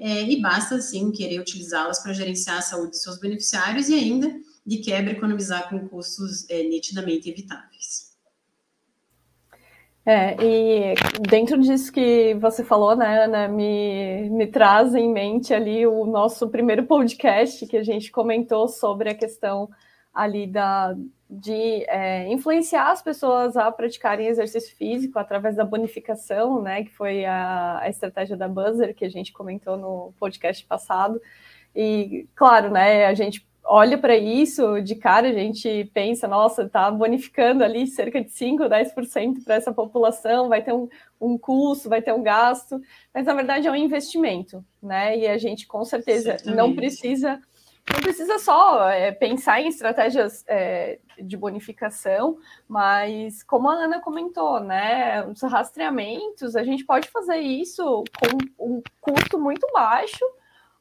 é, 0.00 0.22
e 0.22 0.40
basta, 0.40 0.80
sim, 0.80 1.12
querer 1.12 1.38
utilizá-las 1.38 2.02
para 2.02 2.14
gerenciar 2.14 2.58
a 2.58 2.62
saúde 2.62 2.92
de 2.92 3.02
seus 3.02 3.20
beneficiários 3.20 3.90
e 3.90 3.94
ainda, 3.94 4.34
de 4.66 4.78
quebra, 4.78 5.12
economizar 5.12 5.68
com 5.68 5.86
custos 5.88 6.48
é, 6.48 6.62
nitidamente 6.62 7.28
evitáveis. 7.28 8.10
É, 10.06 10.34
e 10.42 10.94
dentro 11.28 11.60
disso 11.60 11.92
que 11.92 12.34
você 12.40 12.64
falou, 12.64 12.96
né, 12.96 13.24
Ana, 13.24 13.46
me, 13.46 14.30
me 14.30 14.46
traz 14.46 14.94
em 14.94 15.12
mente 15.12 15.52
ali 15.52 15.86
o 15.86 16.06
nosso 16.06 16.48
primeiro 16.48 16.86
podcast 16.86 17.66
que 17.66 17.76
a 17.76 17.82
gente 17.82 18.10
comentou 18.10 18.66
sobre 18.66 19.10
a 19.10 19.14
questão 19.14 19.68
ali 20.14 20.46
da, 20.46 20.96
de 21.30 21.84
é, 21.88 22.26
influenciar 22.28 22.90
as 22.90 23.00
pessoas 23.00 23.56
a 23.56 23.70
praticarem 23.70 24.26
exercício 24.26 24.74
físico 24.76 25.16
através 25.16 25.54
da 25.54 25.64
bonificação, 25.64 26.60
né, 26.60 26.82
que 26.82 26.90
foi 26.90 27.24
a, 27.24 27.78
a 27.78 27.88
estratégia 27.88 28.36
da 28.36 28.48
Buzzer 28.48 28.92
que 28.94 29.04
a 29.04 29.08
gente 29.08 29.32
comentou 29.32 29.76
no 29.76 30.12
podcast 30.18 30.66
passado. 30.66 31.22
E 31.74 32.26
claro, 32.34 32.70
né, 32.70 33.06
a 33.06 33.14
gente 33.14 33.46
olha 33.62 33.96
para 33.96 34.16
isso, 34.16 34.80
de 34.80 34.96
cara 34.96 35.28
a 35.28 35.32
gente 35.32 35.88
pensa, 35.94 36.26
nossa, 36.26 36.64
está 36.64 36.90
bonificando 36.90 37.62
ali 37.62 37.86
cerca 37.86 38.20
de 38.20 38.32
5, 38.32 38.64
10% 38.64 39.44
para 39.44 39.54
essa 39.54 39.72
população, 39.72 40.48
vai 40.48 40.62
ter 40.62 40.72
um, 40.72 40.88
um 41.20 41.38
custo, 41.38 41.88
vai 41.88 42.02
ter 42.02 42.12
um 42.12 42.24
gasto, 42.24 42.80
mas 43.14 43.24
na 43.24 43.34
verdade 43.34 43.68
é 43.68 43.70
um 43.70 43.76
investimento, 43.76 44.64
né? 44.82 45.16
E 45.16 45.28
a 45.28 45.38
gente 45.38 45.68
com 45.68 45.84
certeza 45.84 46.32
Certamente. 46.32 46.56
não 46.56 46.74
precisa 46.74 47.40
não 47.92 48.00
precisa 48.00 48.38
só 48.38 48.88
é, 48.88 49.12
pensar 49.12 49.60
em 49.60 49.68
estratégias 49.68 50.44
é, 50.46 50.98
de 51.18 51.36
bonificação, 51.36 52.38
mas 52.68 53.42
como 53.42 53.68
a 53.68 53.74
Ana 53.74 54.00
comentou, 54.00 54.60
né, 54.60 55.24
os 55.26 55.42
rastreamentos, 55.42 56.56
a 56.56 56.62
gente 56.62 56.84
pode 56.84 57.08
fazer 57.08 57.38
isso 57.38 58.04
com 58.18 58.76
um 58.76 58.82
custo 59.00 59.38
muito 59.38 59.66
baixo, 59.72 60.24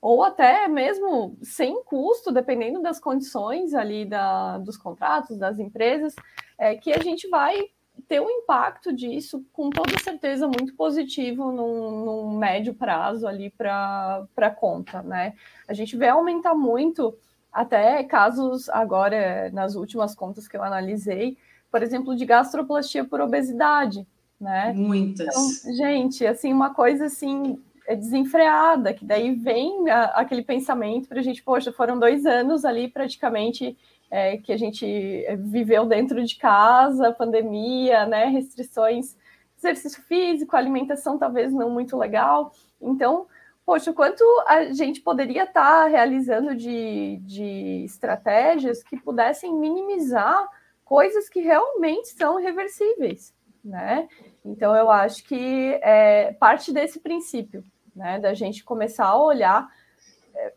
ou 0.01 0.23
até 0.23 0.67
mesmo 0.67 1.37
sem 1.41 1.83
custo, 1.83 2.31
dependendo 2.31 2.81
das 2.81 2.99
condições 2.99 3.73
ali 3.73 4.05
da, 4.05 4.57
dos 4.57 4.77
contratos, 4.77 5.37
das 5.37 5.59
empresas, 5.59 6.15
é, 6.57 6.75
que 6.75 6.93
a 6.93 6.99
gente 6.99 7.27
vai 7.27 7.69
ter 8.09 8.19
um 8.19 8.29
impacto 8.29 8.91
disso, 8.91 9.45
com 9.53 9.69
toda 9.69 9.97
certeza, 9.99 10.47
muito 10.47 10.73
positivo 10.73 11.51
num, 11.51 12.03
num 12.03 12.37
médio 12.39 12.73
prazo 12.73 13.27
ali 13.27 13.51
para 13.51 14.27
a 14.35 14.49
conta, 14.49 15.03
né? 15.03 15.35
A 15.67 15.73
gente 15.75 15.95
vê 15.95 16.07
aumentar 16.07 16.55
muito, 16.55 17.15
até 17.53 18.03
casos 18.03 18.67
agora, 18.69 19.51
nas 19.51 19.75
últimas 19.75 20.15
contas 20.15 20.47
que 20.47 20.57
eu 20.57 20.63
analisei, 20.63 21.37
por 21.71 21.83
exemplo, 21.83 22.15
de 22.15 22.25
gastroplastia 22.25 23.05
por 23.05 23.21
obesidade, 23.21 24.07
né? 24.41 24.73
Muitas. 24.75 25.27
Então, 25.27 25.75
gente, 25.75 26.25
assim, 26.25 26.51
uma 26.51 26.73
coisa 26.73 27.05
assim 27.05 27.61
é 27.85 27.95
desenfreada, 27.95 28.91
que 28.91 29.05
daí 29.05 29.35
vem 29.35 29.87
a, 29.87 30.05
aquele 30.05 30.41
pensamento 30.41 31.07
para 31.07 31.19
a 31.19 31.23
gente, 31.23 31.43
poxa, 31.43 31.71
foram 31.71 31.99
dois 31.99 32.25
anos 32.25 32.65
ali 32.65 32.87
praticamente 32.87 33.77
é, 34.09 34.37
que 34.37 34.51
a 34.51 34.57
gente 34.57 35.25
viveu 35.39 35.85
dentro 35.85 36.23
de 36.23 36.35
casa, 36.35 37.11
pandemia, 37.11 38.05
né, 38.05 38.25
restrições, 38.25 39.15
exercício 39.57 40.01
físico, 40.03 40.55
alimentação 40.55 41.17
talvez 41.17 41.53
não 41.53 41.69
muito 41.69 41.97
legal. 41.97 42.51
Então, 42.81 43.27
poxa, 43.65 43.91
o 43.91 43.93
quanto 43.93 44.23
a 44.47 44.71
gente 44.71 45.01
poderia 45.01 45.43
estar 45.43 45.83
tá 45.83 45.85
realizando 45.85 46.55
de, 46.55 47.17
de 47.21 47.83
estratégias 47.85 48.81
que 48.81 48.97
pudessem 48.97 49.53
minimizar 49.53 50.47
coisas 50.83 51.29
que 51.29 51.41
realmente 51.41 52.07
são 52.07 52.37
reversíveis, 52.37 53.31
né? 53.63 54.07
Então, 54.43 54.75
eu 54.75 54.89
acho 54.89 55.23
que 55.23 55.79
é 55.83 56.33
parte 56.39 56.73
desse 56.73 56.99
princípio, 56.99 57.63
né? 57.95 58.19
Da 58.19 58.33
gente 58.33 58.63
começar 58.63 59.05
a 59.05 59.21
olhar. 59.21 59.69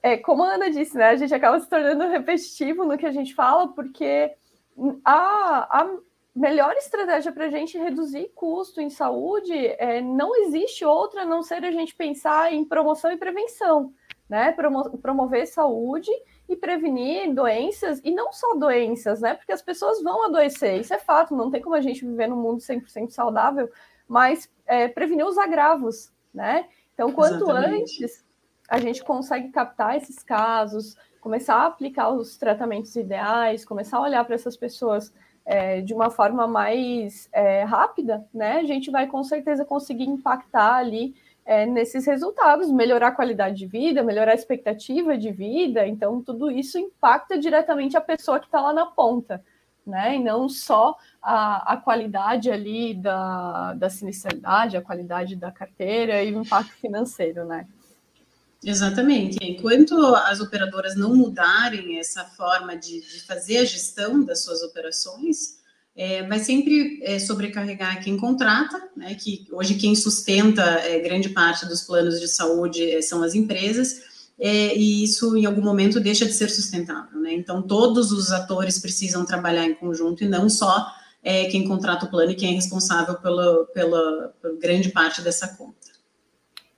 É, 0.03 0.17
como 0.17 0.43
a 0.43 0.55
Ana 0.55 0.71
disse, 0.71 0.97
né? 0.97 1.09
A 1.09 1.17
gente 1.17 1.35
acaba 1.35 1.59
se 1.59 1.69
tornando 1.69 2.07
repetitivo 2.09 2.85
no 2.85 2.99
que 2.99 3.07
a 3.07 3.13
gente 3.13 3.35
fala, 3.35 3.69
porque 3.69 4.33
a, 5.05 5.81
a 5.81 5.97
melhor 6.35 6.75
estratégia 6.75 7.33
para 7.33 7.47
a 7.47 7.51
gente 7.51 7.77
reduzir 7.77 8.31
custo 8.35 8.81
em 8.81 8.89
saúde 8.89 9.53
é, 9.55 10.01
não 10.01 10.35
existe 10.37 10.85
outra 10.85 11.23
a 11.23 11.27
não 11.27 11.43
ser 11.43 11.65
a 11.65 11.71
gente 11.71 11.95
pensar 11.95 12.53
em 12.53 12.65
promoção 12.65 13.13
e 13.13 13.17
prevenção, 13.17 13.93
né? 14.29 14.53
Promo 14.53 14.99
promover 14.99 15.47
saúde 15.47 16.11
e 16.49 16.57
prevenir 16.57 17.33
doenças, 17.35 18.01
e 18.03 18.11
não 18.11 18.33
só 18.33 18.55
doenças, 18.55 19.21
né? 19.21 19.35
Porque 19.35 19.53
as 19.53 19.63
pessoas 19.63 20.03
vão 20.03 20.25
adoecer, 20.25 20.81
isso 20.81 20.95
é 20.95 20.99
fato, 20.99 21.37
não 21.37 21.51
tem 21.51 21.61
como 21.61 21.75
a 21.75 21.81
gente 21.81 22.05
viver 22.05 22.29
num 22.29 22.37
mundo 22.37 22.61
100% 22.61 23.11
saudável, 23.11 23.71
mas 24.09 24.51
é, 24.67 24.89
prevenir 24.89 25.27
os 25.27 25.39
agravos, 25.39 26.13
né? 26.33 26.67
Então, 26.95 27.13
quanto 27.13 27.51
Exatamente. 27.51 28.05
antes 28.05 28.25
a 28.73 28.79
gente 28.79 29.05
consegue 29.05 29.51
captar 29.51 29.99
esses 29.99 30.23
casos, 30.23 30.97
começar 31.21 31.57
a 31.57 31.67
aplicar 31.67 32.09
os 32.09 32.39
tratamentos 32.39 32.97
ideais, 32.97 33.67
começar 33.67 33.99
a 33.99 34.01
olhar 34.01 34.25
para 34.25 34.35
essas 34.35 34.57
pessoas 34.57 35.13
é, 35.45 35.83
de 35.83 35.93
uma 35.93 36.09
forma 36.09 36.47
mais 36.47 37.29
é, 37.35 37.65
rápida, 37.65 38.27
né? 38.33 38.61
A 38.61 38.65
gente 38.65 38.91
vai 38.91 39.07
com 39.07 39.23
certeza 39.23 39.63
conseguir 39.63 40.05
impactar 40.05 40.77
ali 40.77 41.15
é, 41.45 41.67
nesses 41.67 42.07
resultados, 42.07 42.73
melhorar 42.73 43.09
a 43.09 43.13
qualidade 43.13 43.57
de 43.57 43.67
vida, 43.67 44.03
melhorar 44.03 44.33
a 44.33 44.37
expectativa 44.37 45.19
de 45.19 45.31
vida. 45.31 45.87
Então, 45.87 46.23
tudo 46.23 46.51
isso 46.51 46.79
impacta 46.79 47.37
diretamente 47.37 47.95
a 47.95 48.01
pessoa 48.01 48.41
que 48.41 48.47
está 48.47 48.59
lá 48.59 48.73
na 48.73 48.87
ponta, 48.87 49.45
né? 49.87 50.17
E 50.17 50.19
não 50.19 50.49
só 50.49 50.97
a, 51.21 51.75
a 51.75 51.77
qualidade 51.77 52.51
ali 52.51 52.95
da, 52.95 53.75
da 53.75 53.91
sinistralidade, 53.91 54.79
a 54.79 54.83
qualidade 54.83 55.37
da 55.37 55.53
carteira 55.53 56.23
e 56.23 56.35
o 56.35 56.41
impacto 56.41 56.73
financeiro, 56.81 57.45
né? 57.45 57.67
Exatamente. 58.65 59.39
Enquanto 59.43 59.95
as 60.15 60.41
operadoras 60.41 60.97
não 60.97 61.15
mudarem 61.17 61.99
essa 61.99 62.25
forma 62.25 62.77
de, 62.77 63.01
de 63.01 63.21
fazer 63.27 63.59
a 63.59 63.65
gestão 63.65 64.25
das 64.25 64.45
suas 64.45 64.63
operações, 64.63 65.61
é, 65.97 66.27
vai 66.27 66.39
sempre 66.39 67.01
é, 67.03 67.19
sobrecarregar 67.19 68.03
quem 68.03 68.17
contrata, 68.17 68.81
né, 68.97 69.15
que 69.15 69.47
hoje 69.53 69.75
quem 69.75 69.95
sustenta 69.95 70.63
é, 70.63 70.99
grande 71.01 71.29
parte 71.29 71.67
dos 71.67 71.83
planos 71.83 72.19
de 72.21 72.29
saúde 72.29 72.91
é, 72.91 73.03
são 73.03 73.23
as 73.23 73.35
empresas, 73.35 74.01
é, 74.39 74.75
e 74.77 75.05
isso 75.05 75.37
em 75.37 75.45
algum 75.45 75.61
momento 75.61 76.01
deixa 76.01 76.25
de 76.25 76.33
ser 76.33 76.49
sustentável. 76.49 77.21
Né? 77.21 77.35
Então, 77.35 77.61
todos 77.63 78.11
os 78.11 78.33
atores 78.33 78.79
precisam 78.79 79.25
trabalhar 79.25 79.67
em 79.67 79.75
conjunto 79.75 80.25
e 80.25 80.29
não 80.29 80.49
só 80.49 80.87
é, 81.23 81.45
quem 81.47 81.69
contrata 81.69 82.07
o 82.07 82.11
plano 82.11 82.33
e 82.33 82.35
quem 82.35 82.53
é 82.53 82.55
responsável 82.55 83.15
pela, 83.17 83.67
pela, 83.67 84.35
pela 84.41 84.59
grande 84.59 84.89
parte 84.89 85.21
dessa 85.21 85.49
conta. 85.49 85.92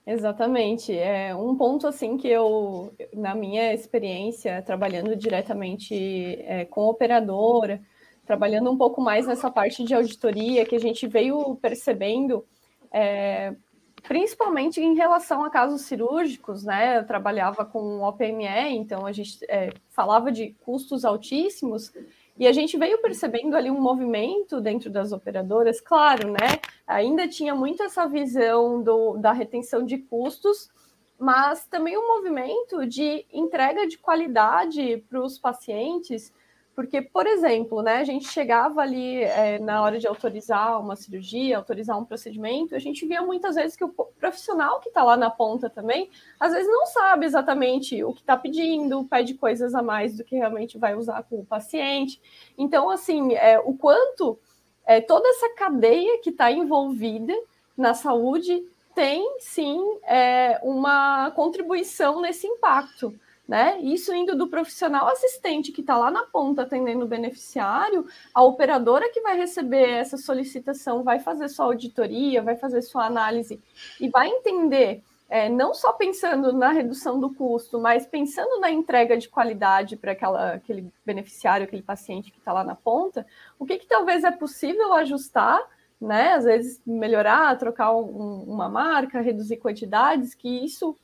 Exatamente. 0.05 0.95
É 0.95 1.35
um 1.35 1.55
ponto 1.55 1.87
assim 1.87 2.15
que 2.15 2.27
eu, 2.27 2.93
na 3.13 3.33
minha 3.33 3.73
experiência, 3.73 4.61
trabalhando 4.61 5.15
diretamente 5.15 5.95
é, 6.43 6.63
com 6.65 6.81
operadora, 6.81 7.81
trabalhando 8.25 8.71
um 8.71 8.77
pouco 8.77 9.01
mais 9.01 9.25
nessa 9.25 9.49
parte 9.49 9.83
de 9.83 9.95
auditoria 9.95 10.65
que 10.65 10.75
a 10.75 10.79
gente 10.79 11.07
veio 11.07 11.55
percebendo, 11.55 12.45
é, 12.91 13.55
principalmente 14.03 14.79
em 14.79 14.93
relação 14.93 15.43
a 15.43 15.49
casos 15.49 15.81
cirúrgicos, 15.81 16.63
né? 16.63 16.99
Eu 16.99 17.07
trabalhava 17.07 17.65
com 17.65 18.03
OPME, 18.03 18.75
então 18.77 19.07
a 19.07 19.11
gente 19.11 19.39
é, 19.49 19.73
falava 19.89 20.31
de 20.31 20.55
custos 20.63 21.03
altíssimos. 21.03 21.91
E 22.37 22.47
a 22.47 22.51
gente 22.51 22.77
veio 22.77 23.01
percebendo 23.01 23.55
ali 23.55 23.71
um 23.71 23.79
movimento 23.79 24.59
dentro 24.59 24.89
das 24.89 25.13
operadoras, 25.13 25.79
claro, 25.79 26.31
né? 26.31 26.59
Ainda 26.85 27.27
tinha 27.27 27.55
muito 27.55 27.81
essa 27.81 28.05
visão 28.07 28.83
do, 28.83 29.15
da 29.17 29.31
retenção 29.31 29.85
de 29.85 29.97
custos, 29.97 30.69
mas 31.17 31.65
também 31.67 31.97
um 31.97 32.07
movimento 32.07 32.85
de 32.85 33.25
entrega 33.31 33.87
de 33.87 33.97
qualidade 33.97 35.03
para 35.09 35.21
os 35.21 35.39
pacientes, 35.39 36.33
porque, 36.75 37.01
por 37.01 37.25
exemplo, 37.25 37.81
né, 37.81 37.97
a 37.97 38.03
gente 38.03 38.27
chegava 38.27 38.81
ali 38.81 39.23
é, 39.23 39.57
na 39.59 39.81
hora 39.81 39.97
de 39.97 40.05
autorizar 40.05 40.79
uma 40.81 40.95
cirurgia, 40.97 41.55
autorizar 41.55 41.97
um 41.97 42.03
procedimento, 42.03 42.75
a 42.75 42.79
gente 42.79 43.05
via 43.05 43.21
muitas 43.21 43.55
vezes 43.55 43.77
que 43.77 43.83
o 43.85 43.89
profissional 43.89 44.81
que 44.81 44.89
está 44.89 45.01
lá 45.01 45.15
na 45.15 45.29
ponta 45.29 45.69
também, 45.69 46.09
às 46.37 46.51
vezes 46.51 46.67
não 46.67 46.85
sabe 46.85 47.25
exatamente 47.25 48.03
o 48.03 48.13
que 48.13 48.19
está 48.19 48.35
pedindo, 48.35 49.05
pede 49.05 49.35
coisas 49.35 49.73
a 49.73 49.81
mais 49.81 50.17
do 50.17 50.25
que 50.25 50.35
realmente 50.35 50.77
vai 50.77 50.95
usar 50.95 51.23
com 51.23 51.39
o 51.39 51.45
paciente. 51.45 52.21
Então, 52.57 52.89
assim, 52.89 53.33
é, 53.35 53.57
o 53.57 53.73
quanto 53.73 54.37
é, 54.85 54.99
toda 54.99 55.29
essa 55.29 55.55
cadeia 55.55 56.19
que 56.21 56.29
está 56.29 56.51
envolvida 56.51 57.33
na 57.77 57.93
saúde 57.93 58.67
tem 58.93 59.37
sim 59.39 59.81
é, 60.03 60.59
uma 60.61 61.31
contribuição 61.31 62.21
nesse 62.21 62.47
impacto 62.47 63.17
né? 63.47 63.79
Isso 63.81 64.13
indo 64.13 64.35
do 64.35 64.47
profissional 64.47 65.07
assistente 65.07 65.71
que 65.71 65.81
está 65.81 65.97
lá 65.97 66.09
na 66.09 66.23
ponta 66.23 66.63
atendendo 66.63 67.05
o 67.05 67.07
beneficiário, 67.07 68.05
a 68.33 68.43
operadora 68.43 69.09
que 69.11 69.21
vai 69.21 69.37
receber 69.37 69.87
essa 69.89 70.17
solicitação 70.17 71.03
vai 71.03 71.19
fazer 71.19 71.47
sua 71.49 71.65
auditoria, 71.65 72.41
vai 72.41 72.55
fazer 72.55 72.81
sua 72.81 73.05
análise 73.05 73.61
e 74.01 74.09
vai 74.09 74.27
entender, 74.27 75.03
é, 75.29 75.47
não 75.47 75.73
só 75.73 75.93
pensando 75.93 76.51
na 76.51 76.71
redução 76.71 77.19
do 77.19 77.33
custo, 77.33 77.79
mas 77.79 78.05
pensando 78.05 78.59
na 78.59 78.71
entrega 78.71 79.15
de 79.15 79.29
qualidade 79.29 79.95
para 79.95 80.13
aquele 80.53 80.91
beneficiário, 81.05 81.65
aquele 81.65 81.83
paciente 81.83 82.31
que 82.31 82.39
está 82.39 82.51
lá 82.51 82.63
na 82.63 82.75
ponta, 82.75 83.25
o 83.59 83.65
que, 83.65 83.77
que 83.77 83.87
talvez 83.87 84.23
é 84.23 84.31
possível 84.31 84.93
ajustar 84.93 85.61
né? 85.99 86.33
Às 86.33 86.43
vezes 86.43 86.81
melhorar, 86.85 87.57
trocar 87.57 87.95
um, 87.95 88.43
uma 88.43 88.69
marca, 88.69 89.21
reduzir 89.21 89.57
quantidades, 89.57 90.35
que 90.35 90.63
isso 90.63 90.95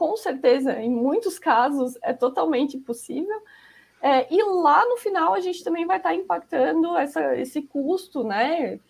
com 0.00 0.16
certeza, 0.16 0.80
em 0.80 0.88
muitos 0.88 1.38
casos, 1.38 1.98
é 2.02 2.14
totalmente 2.14 2.78
possível. 2.78 3.38
É, 4.00 4.34
e 4.34 4.42
lá 4.42 4.82
no 4.86 4.96
final 4.96 5.34
a 5.34 5.40
gente 5.40 5.62
também 5.62 5.84
vai 5.84 5.98
estar 5.98 6.14
impactando 6.14 6.96
essa, 6.96 7.36
esse 7.36 7.60
custo, 7.60 8.24
né? 8.24 8.80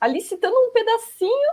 Ali 0.00 0.20
citando 0.20 0.56
um 0.56 0.72
pedacinho 0.72 1.52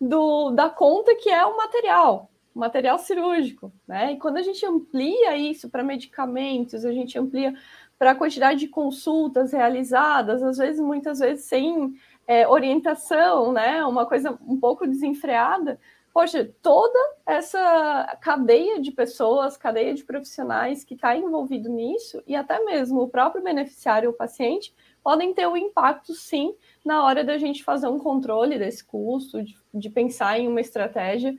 do, 0.00 0.50
da 0.52 0.70
conta 0.70 1.14
que 1.14 1.28
é 1.28 1.44
o 1.44 1.58
material, 1.58 2.30
o 2.54 2.58
material 2.58 2.98
cirúrgico, 2.98 3.70
né? 3.86 4.12
E 4.12 4.16
quando 4.18 4.38
a 4.38 4.42
gente 4.42 4.64
amplia 4.64 5.36
isso 5.36 5.68
para 5.68 5.84
medicamentos, 5.84 6.86
a 6.86 6.90
gente 6.90 7.18
amplia 7.18 7.54
para 7.98 8.12
a 8.12 8.16
quantidade 8.16 8.60
de 8.60 8.68
consultas 8.68 9.52
realizadas, 9.52 10.42
às 10.42 10.56
vezes, 10.56 10.80
muitas 10.80 11.18
vezes, 11.18 11.44
sem 11.44 11.94
é, 12.26 12.48
orientação, 12.48 13.52
né? 13.52 13.84
Uma 13.84 14.06
coisa 14.06 14.38
um 14.48 14.58
pouco 14.58 14.86
desenfreada, 14.86 15.78
poxa, 16.12 16.50
toda 16.60 16.98
essa 17.26 18.18
cadeia 18.20 18.80
de 18.80 18.90
pessoas, 18.90 19.56
cadeia 19.56 19.94
de 19.94 20.04
profissionais 20.04 20.84
que 20.84 20.94
está 20.94 21.16
envolvido 21.16 21.68
nisso, 21.68 22.22
e 22.26 22.36
até 22.36 22.62
mesmo 22.64 23.00
o 23.00 23.08
próprio 23.08 23.42
beneficiário 23.42 24.10
ou 24.10 24.14
paciente, 24.14 24.74
podem 25.02 25.32
ter 25.32 25.48
um 25.48 25.56
impacto, 25.56 26.12
sim, 26.14 26.54
na 26.84 27.02
hora 27.04 27.24
da 27.24 27.38
gente 27.38 27.64
fazer 27.64 27.88
um 27.88 27.98
controle 27.98 28.58
desse 28.58 28.84
custo, 28.84 29.42
de, 29.42 29.56
de 29.72 29.90
pensar 29.90 30.38
em 30.38 30.46
uma 30.46 30.60
estratégia, 30.60 31.36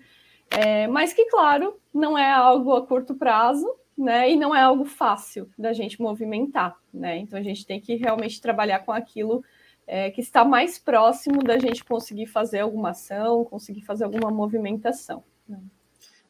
é, 0.49 0.88
mas 0.88 1.13
que, 1.13 1.25
claro, 1.25 1.79
não 1.93 2.17
é 2.17 2.31
algo 2.31 2.75
a 2.75 2.86
curto 2.86 3.15
prazo, 3.15 3.67
né, 3.95 4.31
e 4.31 4.36
não 4.36 4.55
é 4.55 4.62
algo 4.62 4.86
fácil 4.86 5.47
da 5.55 5.71
gente 5.71 6.01
movimentar, 6.01 6.75
né, 6.91 7.17
então 7.17 7.38
a 7.38 7.43
gente 7.43 7.63
tem 7.63 7.79
que 7.79 7.95
realmente 7.95 8.41
trabalhar 8.41 8.79
com 8.79 8.91
aquilo 8.91 9.43
é, 9.88 10.10
que 10.12 10.22
está 10.22 10.46
mais 10.46 10.78
próximo 10.78 11.43
da 11.43 11.58
gente 11.58 11.84
conseguir 11.84 12.28
fazer 12.28 12.60
alguma 12.60 12.91
ação, 12.91 13.46
conseguir 13.46 13.82
fazer 13.82 14.04
alguma 14.04 14.32
movimentação. 14.32 15.24
Né? 15.48 15.60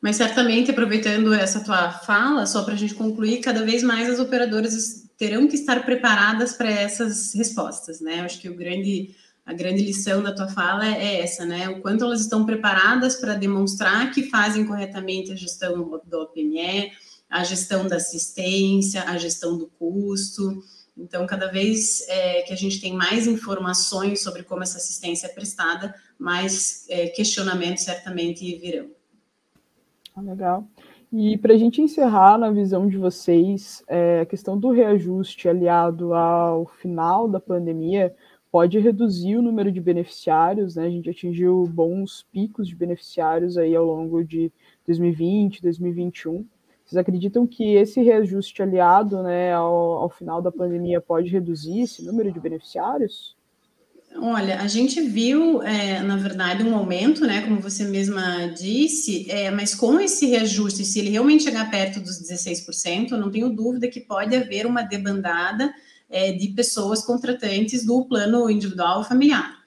Mas 0.02 0.18
certamente, 0.18 0.70
aproveitando 0.70 1.34
essa 1.34 1.64
tua 1.64 1.92
fala, 1.92 2.46
só 2.46 2.64
para 2.64 2.74
a 2.74 2.78
gente 2.78 2.94
concluir, 2.94 3.40
cada 3.40 3.64
vez 3.64 3.82
mais 3.82 4.10
as 4.10 4.20
operadoras 4.20 5.08
terão 5.18 5.48
que 5.48 5.56
estar 5.56 5.86
preparadas 5.86 6.54
para 6.54 6.70
essas 6.70 7.34
respostas, 7.34 8.02
né? 8.02 8.20
Acho 8.20 8.42
que 8.42 8.50
o 8.50 8.56
grande, 8.56 9.16
a 9.46 9.54
grande 9.54 9.82
lição 9.82 10.22
da 10.22 10.36
tua 10.36 10.50
fala 10.50 10.86
é 10.86 11.22
essa, 11.22 11.46
né? 11.46 11.70
O 11.70 11.82
quanto 11.82 12.04
elas 12.04 12.20
estão 12.20 12.46
preparadas 12.46 13.16
para 13.16 13.36
demonstrar 13.36 14.12
que 14.12 14.24
fazem 14.24 14.66
corretamente 14.66 15.32
a 15.32 15.36
gestão 15.36 16.02
do 16.06 16.20
OPME, 16.20 16.92
a 17.30 17.44
gestão 17.46 17.88
da 17.88 17.96
assistência, 17.96 19.04
a 19.04 19.18
gestão 19.18 19.58
do 19.58 19.68
custo, 19.80 20.62
então, 20.98 21.26
cada 21.26 21.48
vez 21.48 22.08
é, 22.08 22.44
que 22.44 22.54
a 22.54 22.56
gente 22.56 22.80
tem 22.80 22.94
mais 22.94 23.26
informações 23.26 24.22
sobre 24.22 24.44
como 24.44 24.62
essa 24.62 24.78
assistência 24.78 25.28
é 25.28 25.30
prestada, 25.30 25.94
mais 26.20 26.86
é, 26.90 27.08
questionamentos 27.08 27.84
certamente 27.84 28.56
virão. 28.58 28.90
Ah, 30.16 30.22
legal. 30.22 30.68
E 31.12 31.38
para 31.38 31.54
a 31.54 31.58
gente 31.58 31.82
encerrar 31.82 32.38
na 32.38 32.52
visão 32.52 32.88
de 32.88 32.98
vocês, 32.98 33.84
é, 33.88 34.22
a 34.22 34.26
questão 34.26 34.58
do 34.58 34.72
reajuste 34.72 35.50
aliado 35.50 36.14
ao 36.14 36.66
final 36.66 37.28
da 37.28 37.40
pandemia 37.40 38.16
pode 38.52 38.78
reduzir 38.78 39.36
o 39.36 39.42
número 39.42 39.72
de 39.72 39.82
beneficiários, 39.82 40.76
né? 40.76 40.86
A 40.86 40.90
gente 40.90 41.10
atingiu 41.10 41.68
bons 41.68 42.26
picos 42.32 42.68
de 42.68 42.76
beneficiários 42.76 43.58
aí 43.58 43.76
ao 43.76 43.86
longo 43.86 44.24
de 44.24 44.52
2020, 44.86 45.62
2021. 45.62 46.46
Vocês 46.86 46.98
acreditam 46.98 47.48
que 47.48 47.76
esse 47.76 48.02
reajuste 48.02 48.62
aliado 48.62 49.24
né, 49.24 49.54
ao, 49.54 49.74
ao 50.00 50.10
final 50.10 50.42
da 50.42 50.52
pandemia 50.52 51.00
pode 51.00 51.30
reduzir 51.30 51.82
esse 51.82 52.04
número 52.04 52.32
de 52.32 52.40
beneficiários? 52.40 53.36
Olha, 54.18 54.62
a 54.62 54.68
gente 54.68 55.02
viu, 55.02 55.64
é, 55.64 56.02
na 56.02 56.16
verdade, 56.16 56.64
um 56.64 56.76
aumento, 56.76 57.26
né, 57.26 57.42
como 57.42 57.60
você 57.60 57.84
mesma 57.84 58.48
disse, 58.48 59.30
é, 59.30 59.50
mas 59.50 59.74
com 59.74 60.00
esse 60.00 60.28
reajuste, 60.28 60.86
se 60.86 61.00
ele 61.00 61.10
realmente 61.10 61.44
chegar 61.44 61.72
perto 61.72 62.00
dos 62.00 62.22
16%, 62.22 63.12
eu 63.12 63.18
não 63.18 63.32
tenho 63.32 63.50
dúvida 63.50 63.88
que 63.88 64.00
pode 64.00 64.36
haver 64.36 64.68
uma 64.68 64.84
debandada 64.84 65.74
é, 66.10 66.32
de 66.32 66.50
pessoas 66.50 67.04
contratantes 67.04 67.84
do 67.86 68.06
plano 68.06 68.50
individual 68.50 69.04
familiar. 69.04 69.58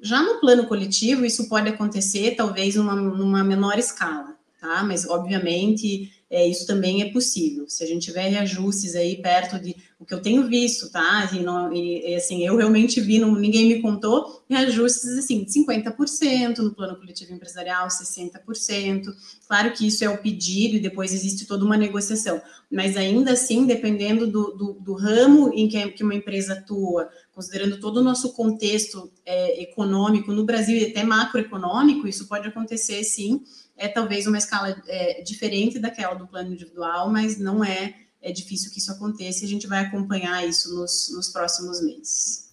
Já 0.00 0.22
no 0.22 0.38
plano 0.38 0.66
coletivo, 0.66 1.24
isso 1.24 1.48
pode 1.48 1.68
acontecer 1.70 2.34
talvez 2.36 2.74
numa, 2.74 2.94
numa 2.94 3.42
menor 3.42 3.78
escala, 3.78 4.36
tá? 4.60 4.82
Mas, 4.84 5.08
obviamente, 5.08 6.12
é, 6.30 6.46
isso 6.46 6.66
também 6.66 7.02
é 7.02 7.12
possível. 7.12 7.68
Se 7.68 7.84
a 7.84 7.86
gente 7.86 8.06
tiver 8.06 8.28
reajustes 8.28 8.96
aí 8.96 9.20
perto 9.20 9.58
de 9.58 9.76
o 9.98 10.04
que 10.04 10.12
eu 10.12 10.20
tenho 10.20 10.46
visto, 10.46 10.90
tá? 10.90 11.30
E, 11.32 11.40
não, 11.40 11.72
e, 11.72 12.14
assim, 12.14 12.44
eu 12.44 12.56
realmente 12.56 13.00
vi, 13.00 13.18
não, 13.18 13.34
ninguém 13.34 13.68
me 13.68 13.80
contou, 13.80 14.44
reajustes 14.48 15.18
assim, 15.18 15.44
de 15.44 15.50
50% 15.50 16.58
no 16.58 16.74
plano 16.74 16.96
coletivo 16.96 17.32
empresarial, 17.32 17.88
60%. 17.88 19.06
Claro 19.48 19.72
que 19.72 19.86
isso 19.86 20.04
é 20.04 20.08
o 20.08 20.18
pedido 20.18 20.76
e 20.76 20.80
depois 20.80 21.12
existe 21.12 21.46
toda 21.46 21.64
uma 21.64 21.76
negociação, 21.76 22.42
mas 22.70 22.96
ainda 22.96 23.32
assim, 23.32 23.64
dependendo 23.66 24.26
do, 24.26 24.52
do, 24.52 24.72
do 24.74 24.94
ramo 24.94 25.50
em 25.54 25.68
que, 25.68 25.90
que, 25.92 26.04
uma 26.04 26.14
empresa 26.14 26.54
atua, 26.54 27.08
considerando 27.34 27.80
todo 27.80 27.98
o 27.98 28.02
nosso 28.02 28.32
contexto 28.34 29.12
é, 29.26 29.62
econômico 29.62 30.32
no 30.32 30.44
Brasil 30.44 30.76
e 30.76 30.86
até 30.86 31.02
macroeconômico, 31.02 32.06
isso 32.06 32.28
pode 32.28 32.48
acontecer 32.48 33.02
sim 33.04 33.42
é 33.76 33.88
talvez 33.88 34.26
uma 34.26 34.38
escala 34.38 34.76
é, 34.86 35.22
diferente 35.22 35.78
daquela 35.78 36.14
do 36.14 36.26
plano 36.26 36.52
individual, 36.52 37.10
mas 37.10 37.38
não 37.38 37.64
é, 37.64 37.94
é 38.22 38.32
difícil 38.32 38.70
que 38.72 38.78
isso 38.78 38.92
aconteça 38.92 39.42
e 39.42 39.46
a 39.46 39.50
gente 39.50 39.66
vai 39.66 39.80
acompanhar 39.80 40.46
isso 40.46 40.74
nos, 40.74 41.12
nos 41.14 41.28
próximos 41.30 41.84
meses. 41.84 42.44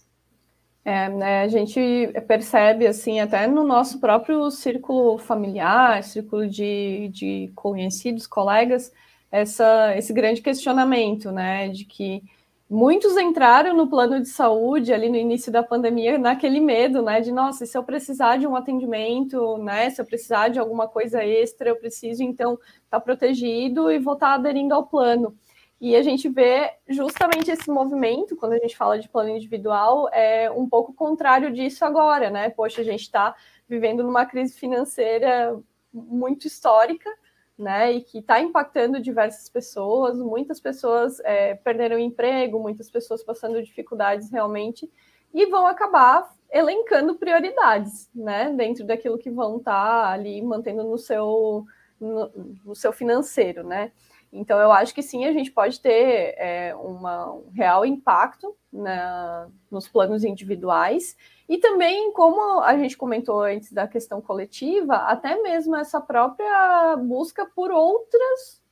É, 0.84 1.08
né, 1.08 1.42
a 1.42 1.48
gente 1.48 1.80
percebe, 2.26 2.88
assim, 2.88 3.20
até 3.20 3.46
no 3.46 3.62
nosso 3.62 4.00
próprio 4.00 4.50
círculo 4.50 5.16
familiar, 5.16 6.02
círculo 6.02 6.48
de, 6.48 7.08
de 7.12 7.52
conhecidos, 7.54 8.26
colegas, 8.26 8.92
essa, 9.30 9.96
esse 9.96 10.12
grande 10.12 10.42
questionamento, 10.42 11.30
né, 11.30 11.68
de 11.68 11.84
que 11.84 12.24
muitos 12.72 13.18
entraram 13.18 13.76
no 13.76 13.86
plano 13.86 14.18
de 14.18 14.28
saúde 14.28 14.94
ali 14.94 15.10
no 15.10 15.16
início 15.16 15.52
da 15.52 15.62
pandemia 15.62 16.16
naquele 16.16 16.58
medo, 16.58 17.02
né, 17.02 17.20
de 17.20 17.30
nossa, 17.30 17.66
se 17.66 17.76
eu 17.76 17.84
precisar 17.84 18.38
de 18.38 18.46
um 18.46 18.56
atendimento, 18.56 19.58
né, 19.58 19.90
se 19.90 20.00
eu 20.00 20.06
precisar 20.06 20.48
de 20.48 20.58
alguma 20.58 20.88
coisa 20.88 21.22
extra, 21.22 21.68
eu 21.68 21.76
preciso 21.76 22.22
então 22.22 22.54
estar 22.54 22.98
tá 22.98 23.00
protegido 23.00 23.92
e 23.92 23.98
vou 23.98 24.14
estar 24.14 24.28
tá 24.28 24.34
aderindo 24.36 24.74
ao 24.74 24.86
plano. 24.86 25.36
E 25.78 25.94
a 25.94 26.02
gente 26.02 26.30
vê 26.30 26.72
justamente 26.88 27.50
esse 27.50 27.68
movimento, 27.68 28.36
quando 28.36 28.54
a 28.54 28.58
gente 28.58 28.76
fala 28.76 28.98
de 28.98 29.08
plano 29.08 29.28
individual, 29.28 30.08
é 30.10 30.50
um 30.50 30.66
pouco 30.66 30.94
contrário 30.94 31.52
disso 31.52 31.84
agora, 31.84 32.30
né? 32.30 32.48
Poxa, 32.50 32.80
a 32.80 32.84
gente 32.84 33.02
está 33.02 33.34
vivendo 33.68 34.02
numa 34.02 34.24
crise 34.24 34.56
financeira 34.58 35.60
muito 35.92 36.46
histórica, 36.46 37.10
né, 37.58 37.92
e 37.92 38.00
que 38.02 38.18
está 38.18 38.40
impactando 38.40 39.00
diversas 39.00 39.48
pessoas, 39.48 40.18
muitas 40.18 40.60
pessoas 40.60 41.20
é, 41.20 41.54
perderam 41.54 41.98
emprego, 41.98 42.58
muitas 42.58 42.90
pessoas 42.90 43.22
passando 43.22 43.62
dificuldades 43.62 44.30
realmente, 44.30 44.90
e 45.32 45.46
vão 45.46 45.66
acabar 45.66 46.34
elencando 46.50 47.14
prioridades, 47.14 48.10
né, 48.14 48.52
dentro 48.52 48.84
daquilo 48.84 49.18
que 49.18 49.30
vão 49.30 49.58
estar 49.58 50.02
tá 50.02 50.10
ali 50.10 50.42
mantendo 50.42 50.84
no 50.84 50.98
seu, 50.98 51.64
no, 52.00 52.30
no, 52.64 52.74
seu 52.74 52.92
financeiro, 52.92 53.62
né. 53.64 53.92
Então, 54.32 54.58
eu 54.58 54.72
acho 54.72 54.94
que 54.94 55.02
sim, 55.02 55.26
a 55.26 55.32
gente 55.32 55.50
pode 55.50 55.78
ter 55.78 56.34
é, 56.38 56.74
uma, 56.74 57.32
um 57.32 57.50
real 57.52 57.84
impacto 57.84 58.56
na, 58.72 59.46
nos 59.70 59.86
planos 59.86 60.24
individuais, 60.24 61.16
e 61.46 61.58
também, 61.58 62.10
como 62.12 62.60
a 62.62 62.74
gente 62.78 62.96
comentou 62.96 63.42
antes 63.42 63.70
da 63.72 63.86
questão 63.86 64.22
coletiva, 64.22 64.94
até 64.94 65.40
mesmo 65.42 65.76
essa 65.76 66.00
própria 66.00 66.96
busca 66.96 67.44
por 67.44 67.70
outras 67.70 68.62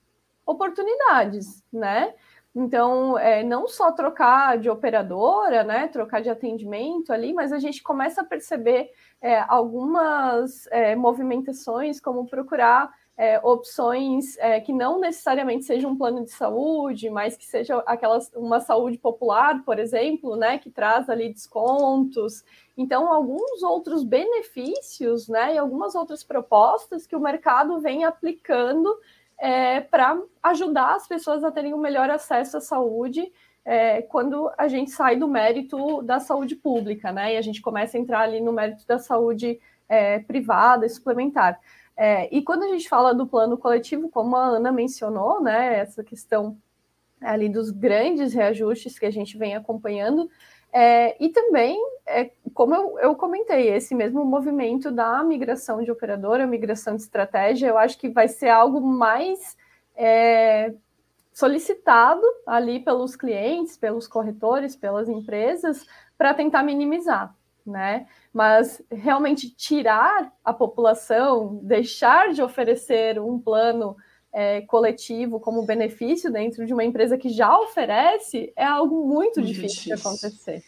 oportunidades, 0.47 1.63
né? 1.71 2.15
Então, 2.55 3.17
é, 3.19 3.45
não 3.45 3.69
só 3.69 3.93
trocar 3.93 4.59
de 4.59 4.69
operadora, 4.69 5.63
né, 5.63 5.87
trocar 5.87 6.21
de 6.21 6.29
atendimento 6.29 7.13
ali, 7.13 7.33
mas 7.33 7.53
a 7.53 7.59
gente 7.61 7.83
começa 7.83 8.23
a 8.23 8.25
perceber 8.25 8.91
é, 9.21 9.45
algumas 9.47 10.67
é, 10.69 10.97
movimentações, 10.97 12.01
como 12.01 12.27
procurar 12.27 12.91
é, 13.21 13.39
opções 13.43 14.39
é, 14.39 14.59
que 14.61 14.73
não 14.73 14.99
necessariamente 14.99 15.67
sejam 15.67 15.91
um 15.91 15.99
plano 15.99 16.25
de 16.25 16.31
saúde, 16.31 17.11
mas 17.11 17.37
que 17.37 17.45
seja 17.45 17.77
aquelas, 17.85 18.33
uma 18.35 18.61
saúde 18.61 18.97
popular, 18.97 19.63
por 19.63 19.79
exemplo, 19.79 20.37
né, 20.37 20.57
que 20.57 20.71
traz 20.71 21.07
ali 21.11 21.31
descontos. 21.31 22.43
Então, 22.79 23.13
alguns 23.13 23.63
outros 23.63 24.05
benefícios, 24.05 25.29
né, 25.29 25.55
e 25.55 25.59
algumas 25.59 25.95
outras 25.95 26.25
propostas 26.25 27.07
que 27.07 27.15
o 27.15 27.21
mercado 27.21 27.79
vem 27.79 28.07
aplicando 28.07 28.89
é, 29.39 29.83
para 29.83 30.19
ajudar 30.43 30.95
as 30.95 31.07
pessoas 31.07 31.45
a 31.45 31.51
terem 31.51 31.75
um 31.75 31.79
melhor 31.79 32.09
acesso 32.09 32.57
à 32.57 32.61
saúde 32.63 33.31
é, 33.67 34.01
quando 34.01 34.51
a 34.57 34.67
gente 34.67 34.93
sai 34.93 35.17
do 35.17 35.29
mérito 35.29 36.01
da 36.01 36.21
saúde 36.21 36.57
pública, 36.57 37.13
né, 37.13 37.35
e 37.35 37.37
a 37.37 37.43
gente 37.43 37.61
começa 37.61 37.99
a 37.99 38.01
entrar 38.01 38.21
ali 38.21 38.41
no 38.41 38.51
mérito 38.51 38.87
da 38.87 38.99
saúde 38.99 39.61
é, 39.87 40.21
privada 40.21 40.87
e 40.87 40.89
suplementar. 40.89 41.61
É, 42.03 42.35
e 42.35 42.41
quando 42.41 42.63
a 42.63 42.69
gente 42.69 42.89
fala 42.89 43.13
do 43.13 43.27
plano 43.27 43.59
coletivo, 43.59 44.09
como 44.09 44.35
a 44.35 44.47
Ana 44.47 44.73
mencionou, 44.73 45.39
né, 45.43 45.81
essa 45.81 46.03
questão 46.03 46.57
ali 47.21 47.47
dos 47.47 47.71
grandes 47.71 48.33
reajustes 48.33 48.99
que 48.99 49.05
a 49.05 49.11
gente 49.11 49.37
vem 49.37 49.55
acompanhando, 49.55 50.27
é, 50.73 51.15
e 51.23 51.29
também, 51.29 51.79
é, 52.07 52.31
como 52.55 52.75
eu, 52.75 52.99
eu, 53.01 53.15
comentei, 53.15 53.69
esse 53.69 53.95
mesmo 53.95 54.25
movimento 54.25 54.91
da 54.91 55.23
migração 55.23 55.83
de 55.83 55.91
operadora, 55.93 56.47
migração 56.47 56.97
de 56.97 57.03
estratégia, 57.03 57.67
eu 57.69 57.77
acho 57.77 57.99
que 57.99 58.09
vai 58.09 58.29
ser 58.29 58.49
algo 58.49 58.81
mais 58.81 59.55
é, 59.95 60.73
solicitado 61.35 62.23
ali 62.47 62.81
pelos 62.81 63.15
clientes, 63.15 63.77
pelos 63.77 64.09
corretores, 64.09 64.75
pelas 64.75 65.07
empresas, 65.07 65.85
para 66.17 66.33
tentar 66.33 66.63
minimizar 66.63 67.37
né? 67.71 68.07
Mas 68.33 68.83
realmente 68.91 69.51
tirar 69.55 70.33
a 70.45 70.53
população, 70.53 71.61
deixar 71.63 72.33
de 72.33 72.43
oferecer 72.43 73.19
um 73.21 73.39
plano 73.39 73.97
é, 74.33 74.61
coletivo 74.63 75.41
como 75.41 75.65
benefício 75.65 76.31
dentro 76.31 76.67
de 76.67 76.73
uma 76.73 76.85
empresa 76.85 77.17
que 77.17 77.29
já 77.29 77.57
oferece 77.59 78.53
é 78.55 78.65
algo 78.65 79.07
muito, 79.07 79.41
muito 79.41 79.43
difícil, 79.43 79.95
difícil 79.95 79.97
de 79.97 80.01
acontecer. 80.01 80.63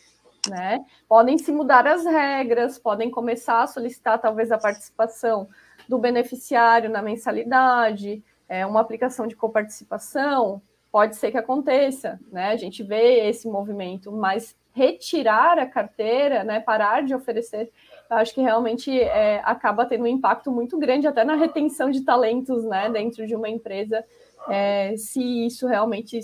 Né? 0.48 0.84
Podem 1.08 1.38
se 1.38 1.52
mudar 1.52 1.86
as 1.86 2.04
regras, 2.04 2.78
podem 2.78 3.10
começar 3.10 3.62
a 3.62 3.66
solicitar 3.66 4.20
talvez 4.20 4.50
a 4.50 4.58
participação 4.58 5.48
do 5.88 5.98
beneficiário 5.98 6.90
na 6.90 7.00
mensalidade, 7.00 8.24
é, 8.48 8.66
uma 8.66 8.80
aplicação 8.80 9.26
de 9.26 9.36
coparticipação, 9.36 10.60
pode 10.90 11.16
ser 11.16 11.30
que 11.30 11.38
aconteça, 11.38 12.20
né? 12.30 12.50
A 12.50 12.56
gente 12.56 12.82
vê 12.82 13.26
esse 13.28 13.48
movimento, 13.48 14.12
mas 14.12 14.54
retirar 14.74 15.58
a 15.58 15.66
carteira, 15.66 16.44
né, 16.44 16.60
parar 16.60 17.02
de 17.02 17.14
oferecer, 17.14 17.70
eu 18.10 18.16
acho 18.16 18.34
que 18.34 18.40
realmente 18.40 18.90
é, 19.00 19.40
acaba 19.44 19.86
tendo 19.86 20.04
um 20.04 20.06
impacto 20.08 20.50
muito 20.50 20.78
grande 20.78 21.06
até 21.06 21.24
na 21.24 21.34
retenção 21.34 21.90
de 21.90 22.02
talentos, 22.02 22.64
né, 22.64 22.90
dentro 22.90 23.26
de 23.26 23.34
uma 23.34 23.48
empresa, 23.48 24.04
é, 24.48 24.94
se 24.96 25.46
isso 25.46 25.66
realmente 25.66 26.18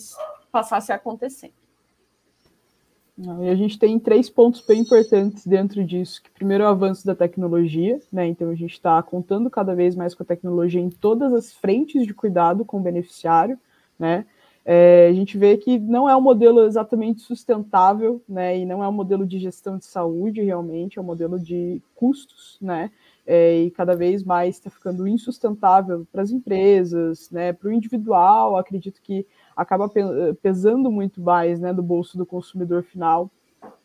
passasse 0.50 0.92
a 0.92 0.96
acontecer. 0.96 1.52
E 3.42 3.48
a 3.48 3.54
gente 3.56 3.78
tem 3.78 3.98
três 3.98 4.30
pontos 4.30 4.60
bem 4.60 4.82
importantes 4.82 5.44
dentro 5.44 5.84
disso. 5.84 6.22
Que 6.22 6.30
primeiro 6.30 6.62
é 6.62 6.66
o 6.68 6.70
avanço 6.70 7.04
da 7.04 7.16
tecnologia, 7.16 8.00
né? 8.12 8.28
Então 8.28 8.48
a 8.48 8.54
gente 8.54 8.74
está 8.74 9.02
contando 9.02 9.50
cada 9.50 9.74
vez 9.74 9.96
mais 9.96 10.14
com 10.14 10.22
a 10.22 10.26
tecnologia 10.26 10.80
em 10.80 10.88
todas 10.88 11.32
as 11.32 11.52
frentes 11.52 12.06
de 12.06 12.14
cuidado 12.14 12.64
com 12.64 12.76
o 12.76 12.80
beneficiário, 12.80 13.58
né? 13.98 14.24
É, 14.70 15.08
a 15.08 15.12
gente 15.14 15.38
vê 15.38 15.56
que 15.56 15.78
não 15.78 16.06
é 16.06 16.14
um 16.14 16.20
modelo 16.20 16.60
exatamente 16.60 17.22
sustentável, 17.22 18.22
né, 18.28 18.58
e 18.58 18.66
não 18.66 18.84
é 18.84 18.88
um 18.88 18.92
modelo 18.92 19.24
de 19.24 19.38
gestão 19.38 19.78
de 19.78 19.86
saúde 19.86 20.42
realmente, 20.42 20.98
é 20.98 21.00
um 21.00 21.06
modelo 21.06 21.40
de 21.40 21.80
custos, 21.94 22.58
né, 22.60 22.90
é, 23.26 23.62
e 23.62 23.70
cada 23.70 23.96
vez 23.96 24.22
mais 24.22 24.56
está 24.56 24.68
ficando 24.68 25.08
insustentável 25.08 26.06
para 26.12 26.20
as 26.20 26.30
empresas, 26.30 27.30
né, 27.30 27.50
para 27.54 27.70
o 27.70 27.72
individual, 27.72 28.58
acredito 28.58 29.00
que 29.00 29.26
acaba 29.56 29.90
pesando 30.42 30.90
muito 30.90 31.18
mais, 31.18 31.58
né, 31.58 31.72
do 31.72 31.82
bolso 31.82 32.18
do 32.18 32.26
consumidor 32.26 32.82
final, 32.82 33.30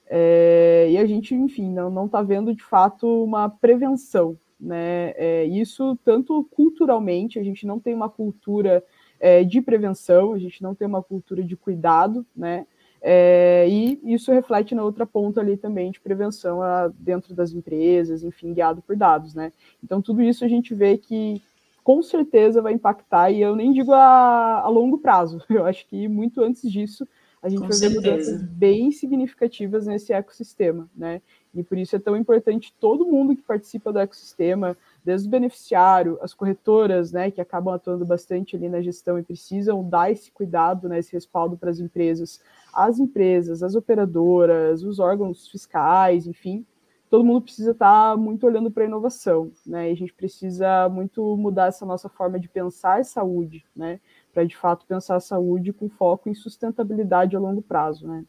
é, 0.06 0.90
e 0.92 0.98
a 0.98 1.06
gente, 1.06 1.34
enfim, 1.34 1.72
não 1.72 2.08
está 2.08 2.22
vendo 2.22 2.54
de 2.54 2.62
fato 2.62 3.08
uma 3.24 3.48
prevenção, 3.48 4.38
né, 4.60 5.14
é, 5.16 5.46
isso 5.46 5.98
tanto 6.04 6.46
culturalmente, 6.52 7.40
a 7.40 7.44
gente 7.44 7.66
não 7.66 7.80
tem 7.80 7.94
uma 7.94 8.10
cultura 8.10 8.84
é, 9.24 9.42
de 9.42 9.62
prevenção, 9.62 10.34
a 10.34 10.38
gente 10.38 10.62
não 10.62 10.76
tem 10.76 10.86
uma 10.86 11.02
cultura 11.02 11.42
de 11.42 11.56
cuidado, 11.56 12.26
né? 12.36 12.68
É, 13.02 13.66
e 13.70 13.98
isso 14.04 14.34
reflete 14.34 14.76
na 14.76 14.84
outra 14.84 15.06
ponta 15.06 15.40
ali 15.40 15.56
também 15.56 15.92
de 15.92 16.00
prevenção 16.02 16.62
a, 16.62 16.90
dentro 16.90 17.34
das 17.34 17.54
empresas, 17.54 18.22
enfim, 18.22 18.54
guiado 18.54 18.82
por 18.82 18.98
dados, 18.98 19.34
né? 19.34 19.54
Então, 19.82 20.02
tudo 20.02 20.22
isso 20.22 20.44
a 20.44 20.48
gente 20.50 20.76
vê 20.76 20.98
que 20.98 21.42
com 21.86 22.04
certeza 22.04 22.62
vai 22.62 22.74
impactar, 22.74 23.32
e 23.32 23.42
eu 23.42 23.56
nem 23.56 23.72
digo 23.72 23.94
a, 23.94 24.60
a 24.60 24.68
longo 24.68 24.98
prazo, 24.98 25.42
eu 25.50 25.66
acho 25.66 25.88
que 25.88 26.06
muito 26.10 26.42
antes 26.42 26.70
disso 26.70 27.08
a 27.42 27.48
gente 27.48 27.62
com 27.62 27.68
vai 27.68 27.78
certeza. 27.78 28.02
ver 28.02 28.10
mudanças 28.12 28.42
bem 28.42 28.92
significativas 28.92 29.88
nesse 29.88 30.12
ecossistema, 30.12 30.90
né? 30.94 31.22
E 31.56 31.64
por 31.64 31.78
isso 31.78 31.96
é 31.96 32.00
tão 32.00 32.18
importante 32.18 32.74
todo 32.78 33.06
mundo 33.06 33.36
que 33.38 33.42
participa 33.42 33.94
do 33.94 34.00
ecossistema, 34.00 34.76
desde 35.04 35.28
o 35.28 35.32
beneficiário, 35.32 36.18
as 36.22 36.34
corretoras, 36.34 37.12
né, 37.12 37.30
que 37.30 37.42
acabam 37.42 37.74
atuando 37.74 38.06
bastante 38.06 38.56
ali 38.56 38.70
na 38.70 38.82
gestão 38.82 39.20
e 39.20 39.24
precisam 39.24 39.88
dar 39.88 40.12
esse 40.12 40.32
cuidado, 40.32 40.88
né, 40.88 41.00
esse 41.00 41.12
respaldo 41.12 41.58
para 41.58 41.70
as 41.70 41.80
empresas, 41.80 42.42
as 42.74 43.00
empresas, 43.00 43.62
as 43.62 43.76
operadoras, 43.76 44.84
os 44.84 45.00
órgãos 45.00 45.48
fiscais, 45.48 46.26
enfim, 46.26 46.66
todo 47.10 47.24
mundo 47.24 47.42
precisa 47.42 47.72
estar 47.72 48.12
tá 48.12 48.18
muito 48.18 48.46
olhando 48.46 48.72
para 48.72 48.84
a 48.84 48.88
inovação, 48.88 49.52
né, 49.66 49.90
e 49.90 49.92
a 49.92 49.96
gente 49.96 50.14
precisa 50.14 50.88
muito 50.90 51.36
mudar 51.38 51.68
essa 51.68 51.86
nossa 51.86 52.08
forma 52.08 52.40
de 52.40 52.48
pensar 52.48 53.04
saúde, 53.04 53.66
né, 53.76 54.00
para 54.34 54.46
de 54.46 54.56
fato 54.56 54.86
pensar 54.86 55.18
a 55.18 55.20
saúde 55.20 55.74
com 55.74 55.90
foco 55.90 56.30
em 56.30 56.34
sustentabilidade 56.34 57.36
a 57.36 57.40
longo 57.40 57.62
prazo, 57.62 58.08
né? 58.08 58.26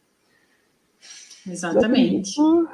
Exatamente. 1.47 2.41
Acredito, 2.41 2.69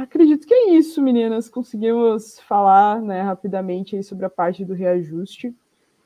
acredito, 0.00 0.46
que 0.46 0.54
é 0.54 0.70
isso, 0.70 1.02
meninas. 1.02 1.48
Conseguimos 1.48 2.40
falar 2.40 3.00
né, 3.00 3.22
rapidamente 3.22 4.02
sobre 4.02 4.24
a 4.24 4.30
parte 4.30 4.64
do 4.64 4.74
reajuste. 4.74 5.54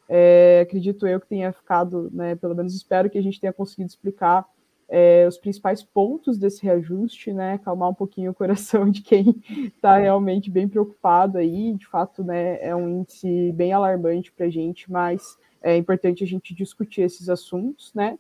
É, 0.09 0.61
acredito 0.63 1.07
eu 1.07 1.21
que 1.21 1.27
tenha 1.27 1.53
ficado, 1.53 2.11
né, 2.13 2.37
pelo 2.37 2.55
menos 2.55 2.75
espero 2.75 3.11
que 3.11 3.19
a 3.19 3.23
gente 3.23 3.41
tenha 3.41 3.53
conseguido 3.53 3.89
explicar 3.89 4.47
é, 4.89 5.27
os 5.27 5.37
principais 5.37 5.83
pontos 5.83 6.39
desse 6.39 6.63
reajuste, 6.63 7.33
né, 7.33 7.61
um 7.67 7.95
pouquinho 7.95 8.31
o 8.31 8.35
coração 8.35 8.89
de 8.89 9.03
quem 9.03 9.43
está 9.67 9.97
realmente 9.99 10.51
bem 10.51 10.69
preocupado 10.69 11.39
aí, 11.39 11.75
de 11.75 11.87
fato, 11.87 12.23
né, 12.23 12.59
é 12.61 12.75
um 12.75 13.01
índice 13.01 13.53
bem 13.53 13.73
alarmante 13.73 14.31
para 14.33 14.47
a 14.47 14.51
gente, 14.51 14.91
mas 14.91 15.37
é 15.61 15.77
importante 15.77 16.23
a 16.23 16.27
gente 16.27 16.55
discutir 16.55 17.03
esses 17.03 17.29
assuntos, 17.29 17.93
né, 17.95 18.17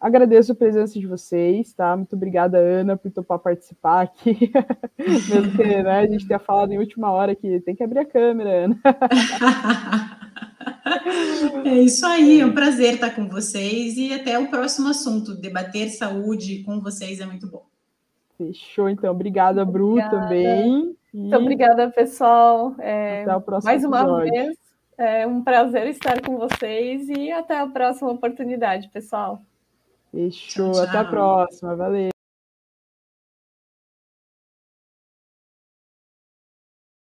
Agradeço 0.00 0.52
a 0.52 0.54
presença 0.54 0.98
de 0.98 1.06
vocês, 1.06 1.72
tá? 1.72 1.96
Muito 1.96 2.14
obrigada, 2.14 2.58
Ana, 2.58 2.96
por 2.96 3.10
topar 3.10 3.38
participar 3.38 4.02
aqui. 4.02 4.52
Mesmo 4.98 5.52
que 5.52 5.82
né, 5.82 6.00
a 6.00 6.06
gente 6.06 6.26
tenha 6.26 6.38
falado 6.38 6.72
em 6.72 6.78
última 6.78 7.10
hora 7.10 7.34
que 7.34 7.60
tem 7.60 7.74
que 7.74 7.82
abrir 7.82 8.00
a 8.00 8.04
câmera, 8.04 8.64
Ana. 8.64 8.78
É 11.64 11.74
isso 11.74 12.06
aí, 12.06 12.40
é 12.40 12.46
um 12.46 12.52
prazer 12.52 12.94
estar 12.94 13.14
com 13.14 13.28
vocês 13.28 13.96
e 13.96 14.12
até 14.12 14.38
o 14.38 14.48
próximo 14.48 14.88
assunto. 14.88 15.34
Debater 15.34 15.88
saúde 15.88 16.62
com 16.64 16.80
vocês 16.80 17.20
é 17.20 17.26
muito 17.26 17.48
bom. 17.48 17.64
Fechou, 18.38 18.88
então. 18.88 19.12
Obrigada, 19.12 19.64
Bru, 19.64 19.92
obrigada. 19.92 20.20
também. 20.20 20.96
E... 21.12 21.18
Muito 21.18 21.36
obrigada, 21.36 21.90
pessoal. 21.90 22.74
É, 22.78 23.22
até 23.22 23.36
o 23.36 23.40
próximo 23.40 23.70
Mais 23.70 23.82
episódio. 23.82 24.12
uma 24.12 24.22
vez, 24.22 24.56
é 24.98 25.26
um 25.26 25.42
prazer 25.42 25.86
estar 25.88 26.20
com 26.20 26.36
vocês 26.36 27.08
e 27.08 27.30
até 27.32 27.58
a 27.58 27.66
próxima 27.66 28.10
oportunidade, 28.10 28.88
pessoal. 28.88 29.42
Fechou. 30.10 30.72
Tchau, 30.72 30.72
tchau. 30.72 30.82
Até 30.84 30.98
a 30.98 31.04
próxima. 31.04 31.76
Valeu. 31.76 32.15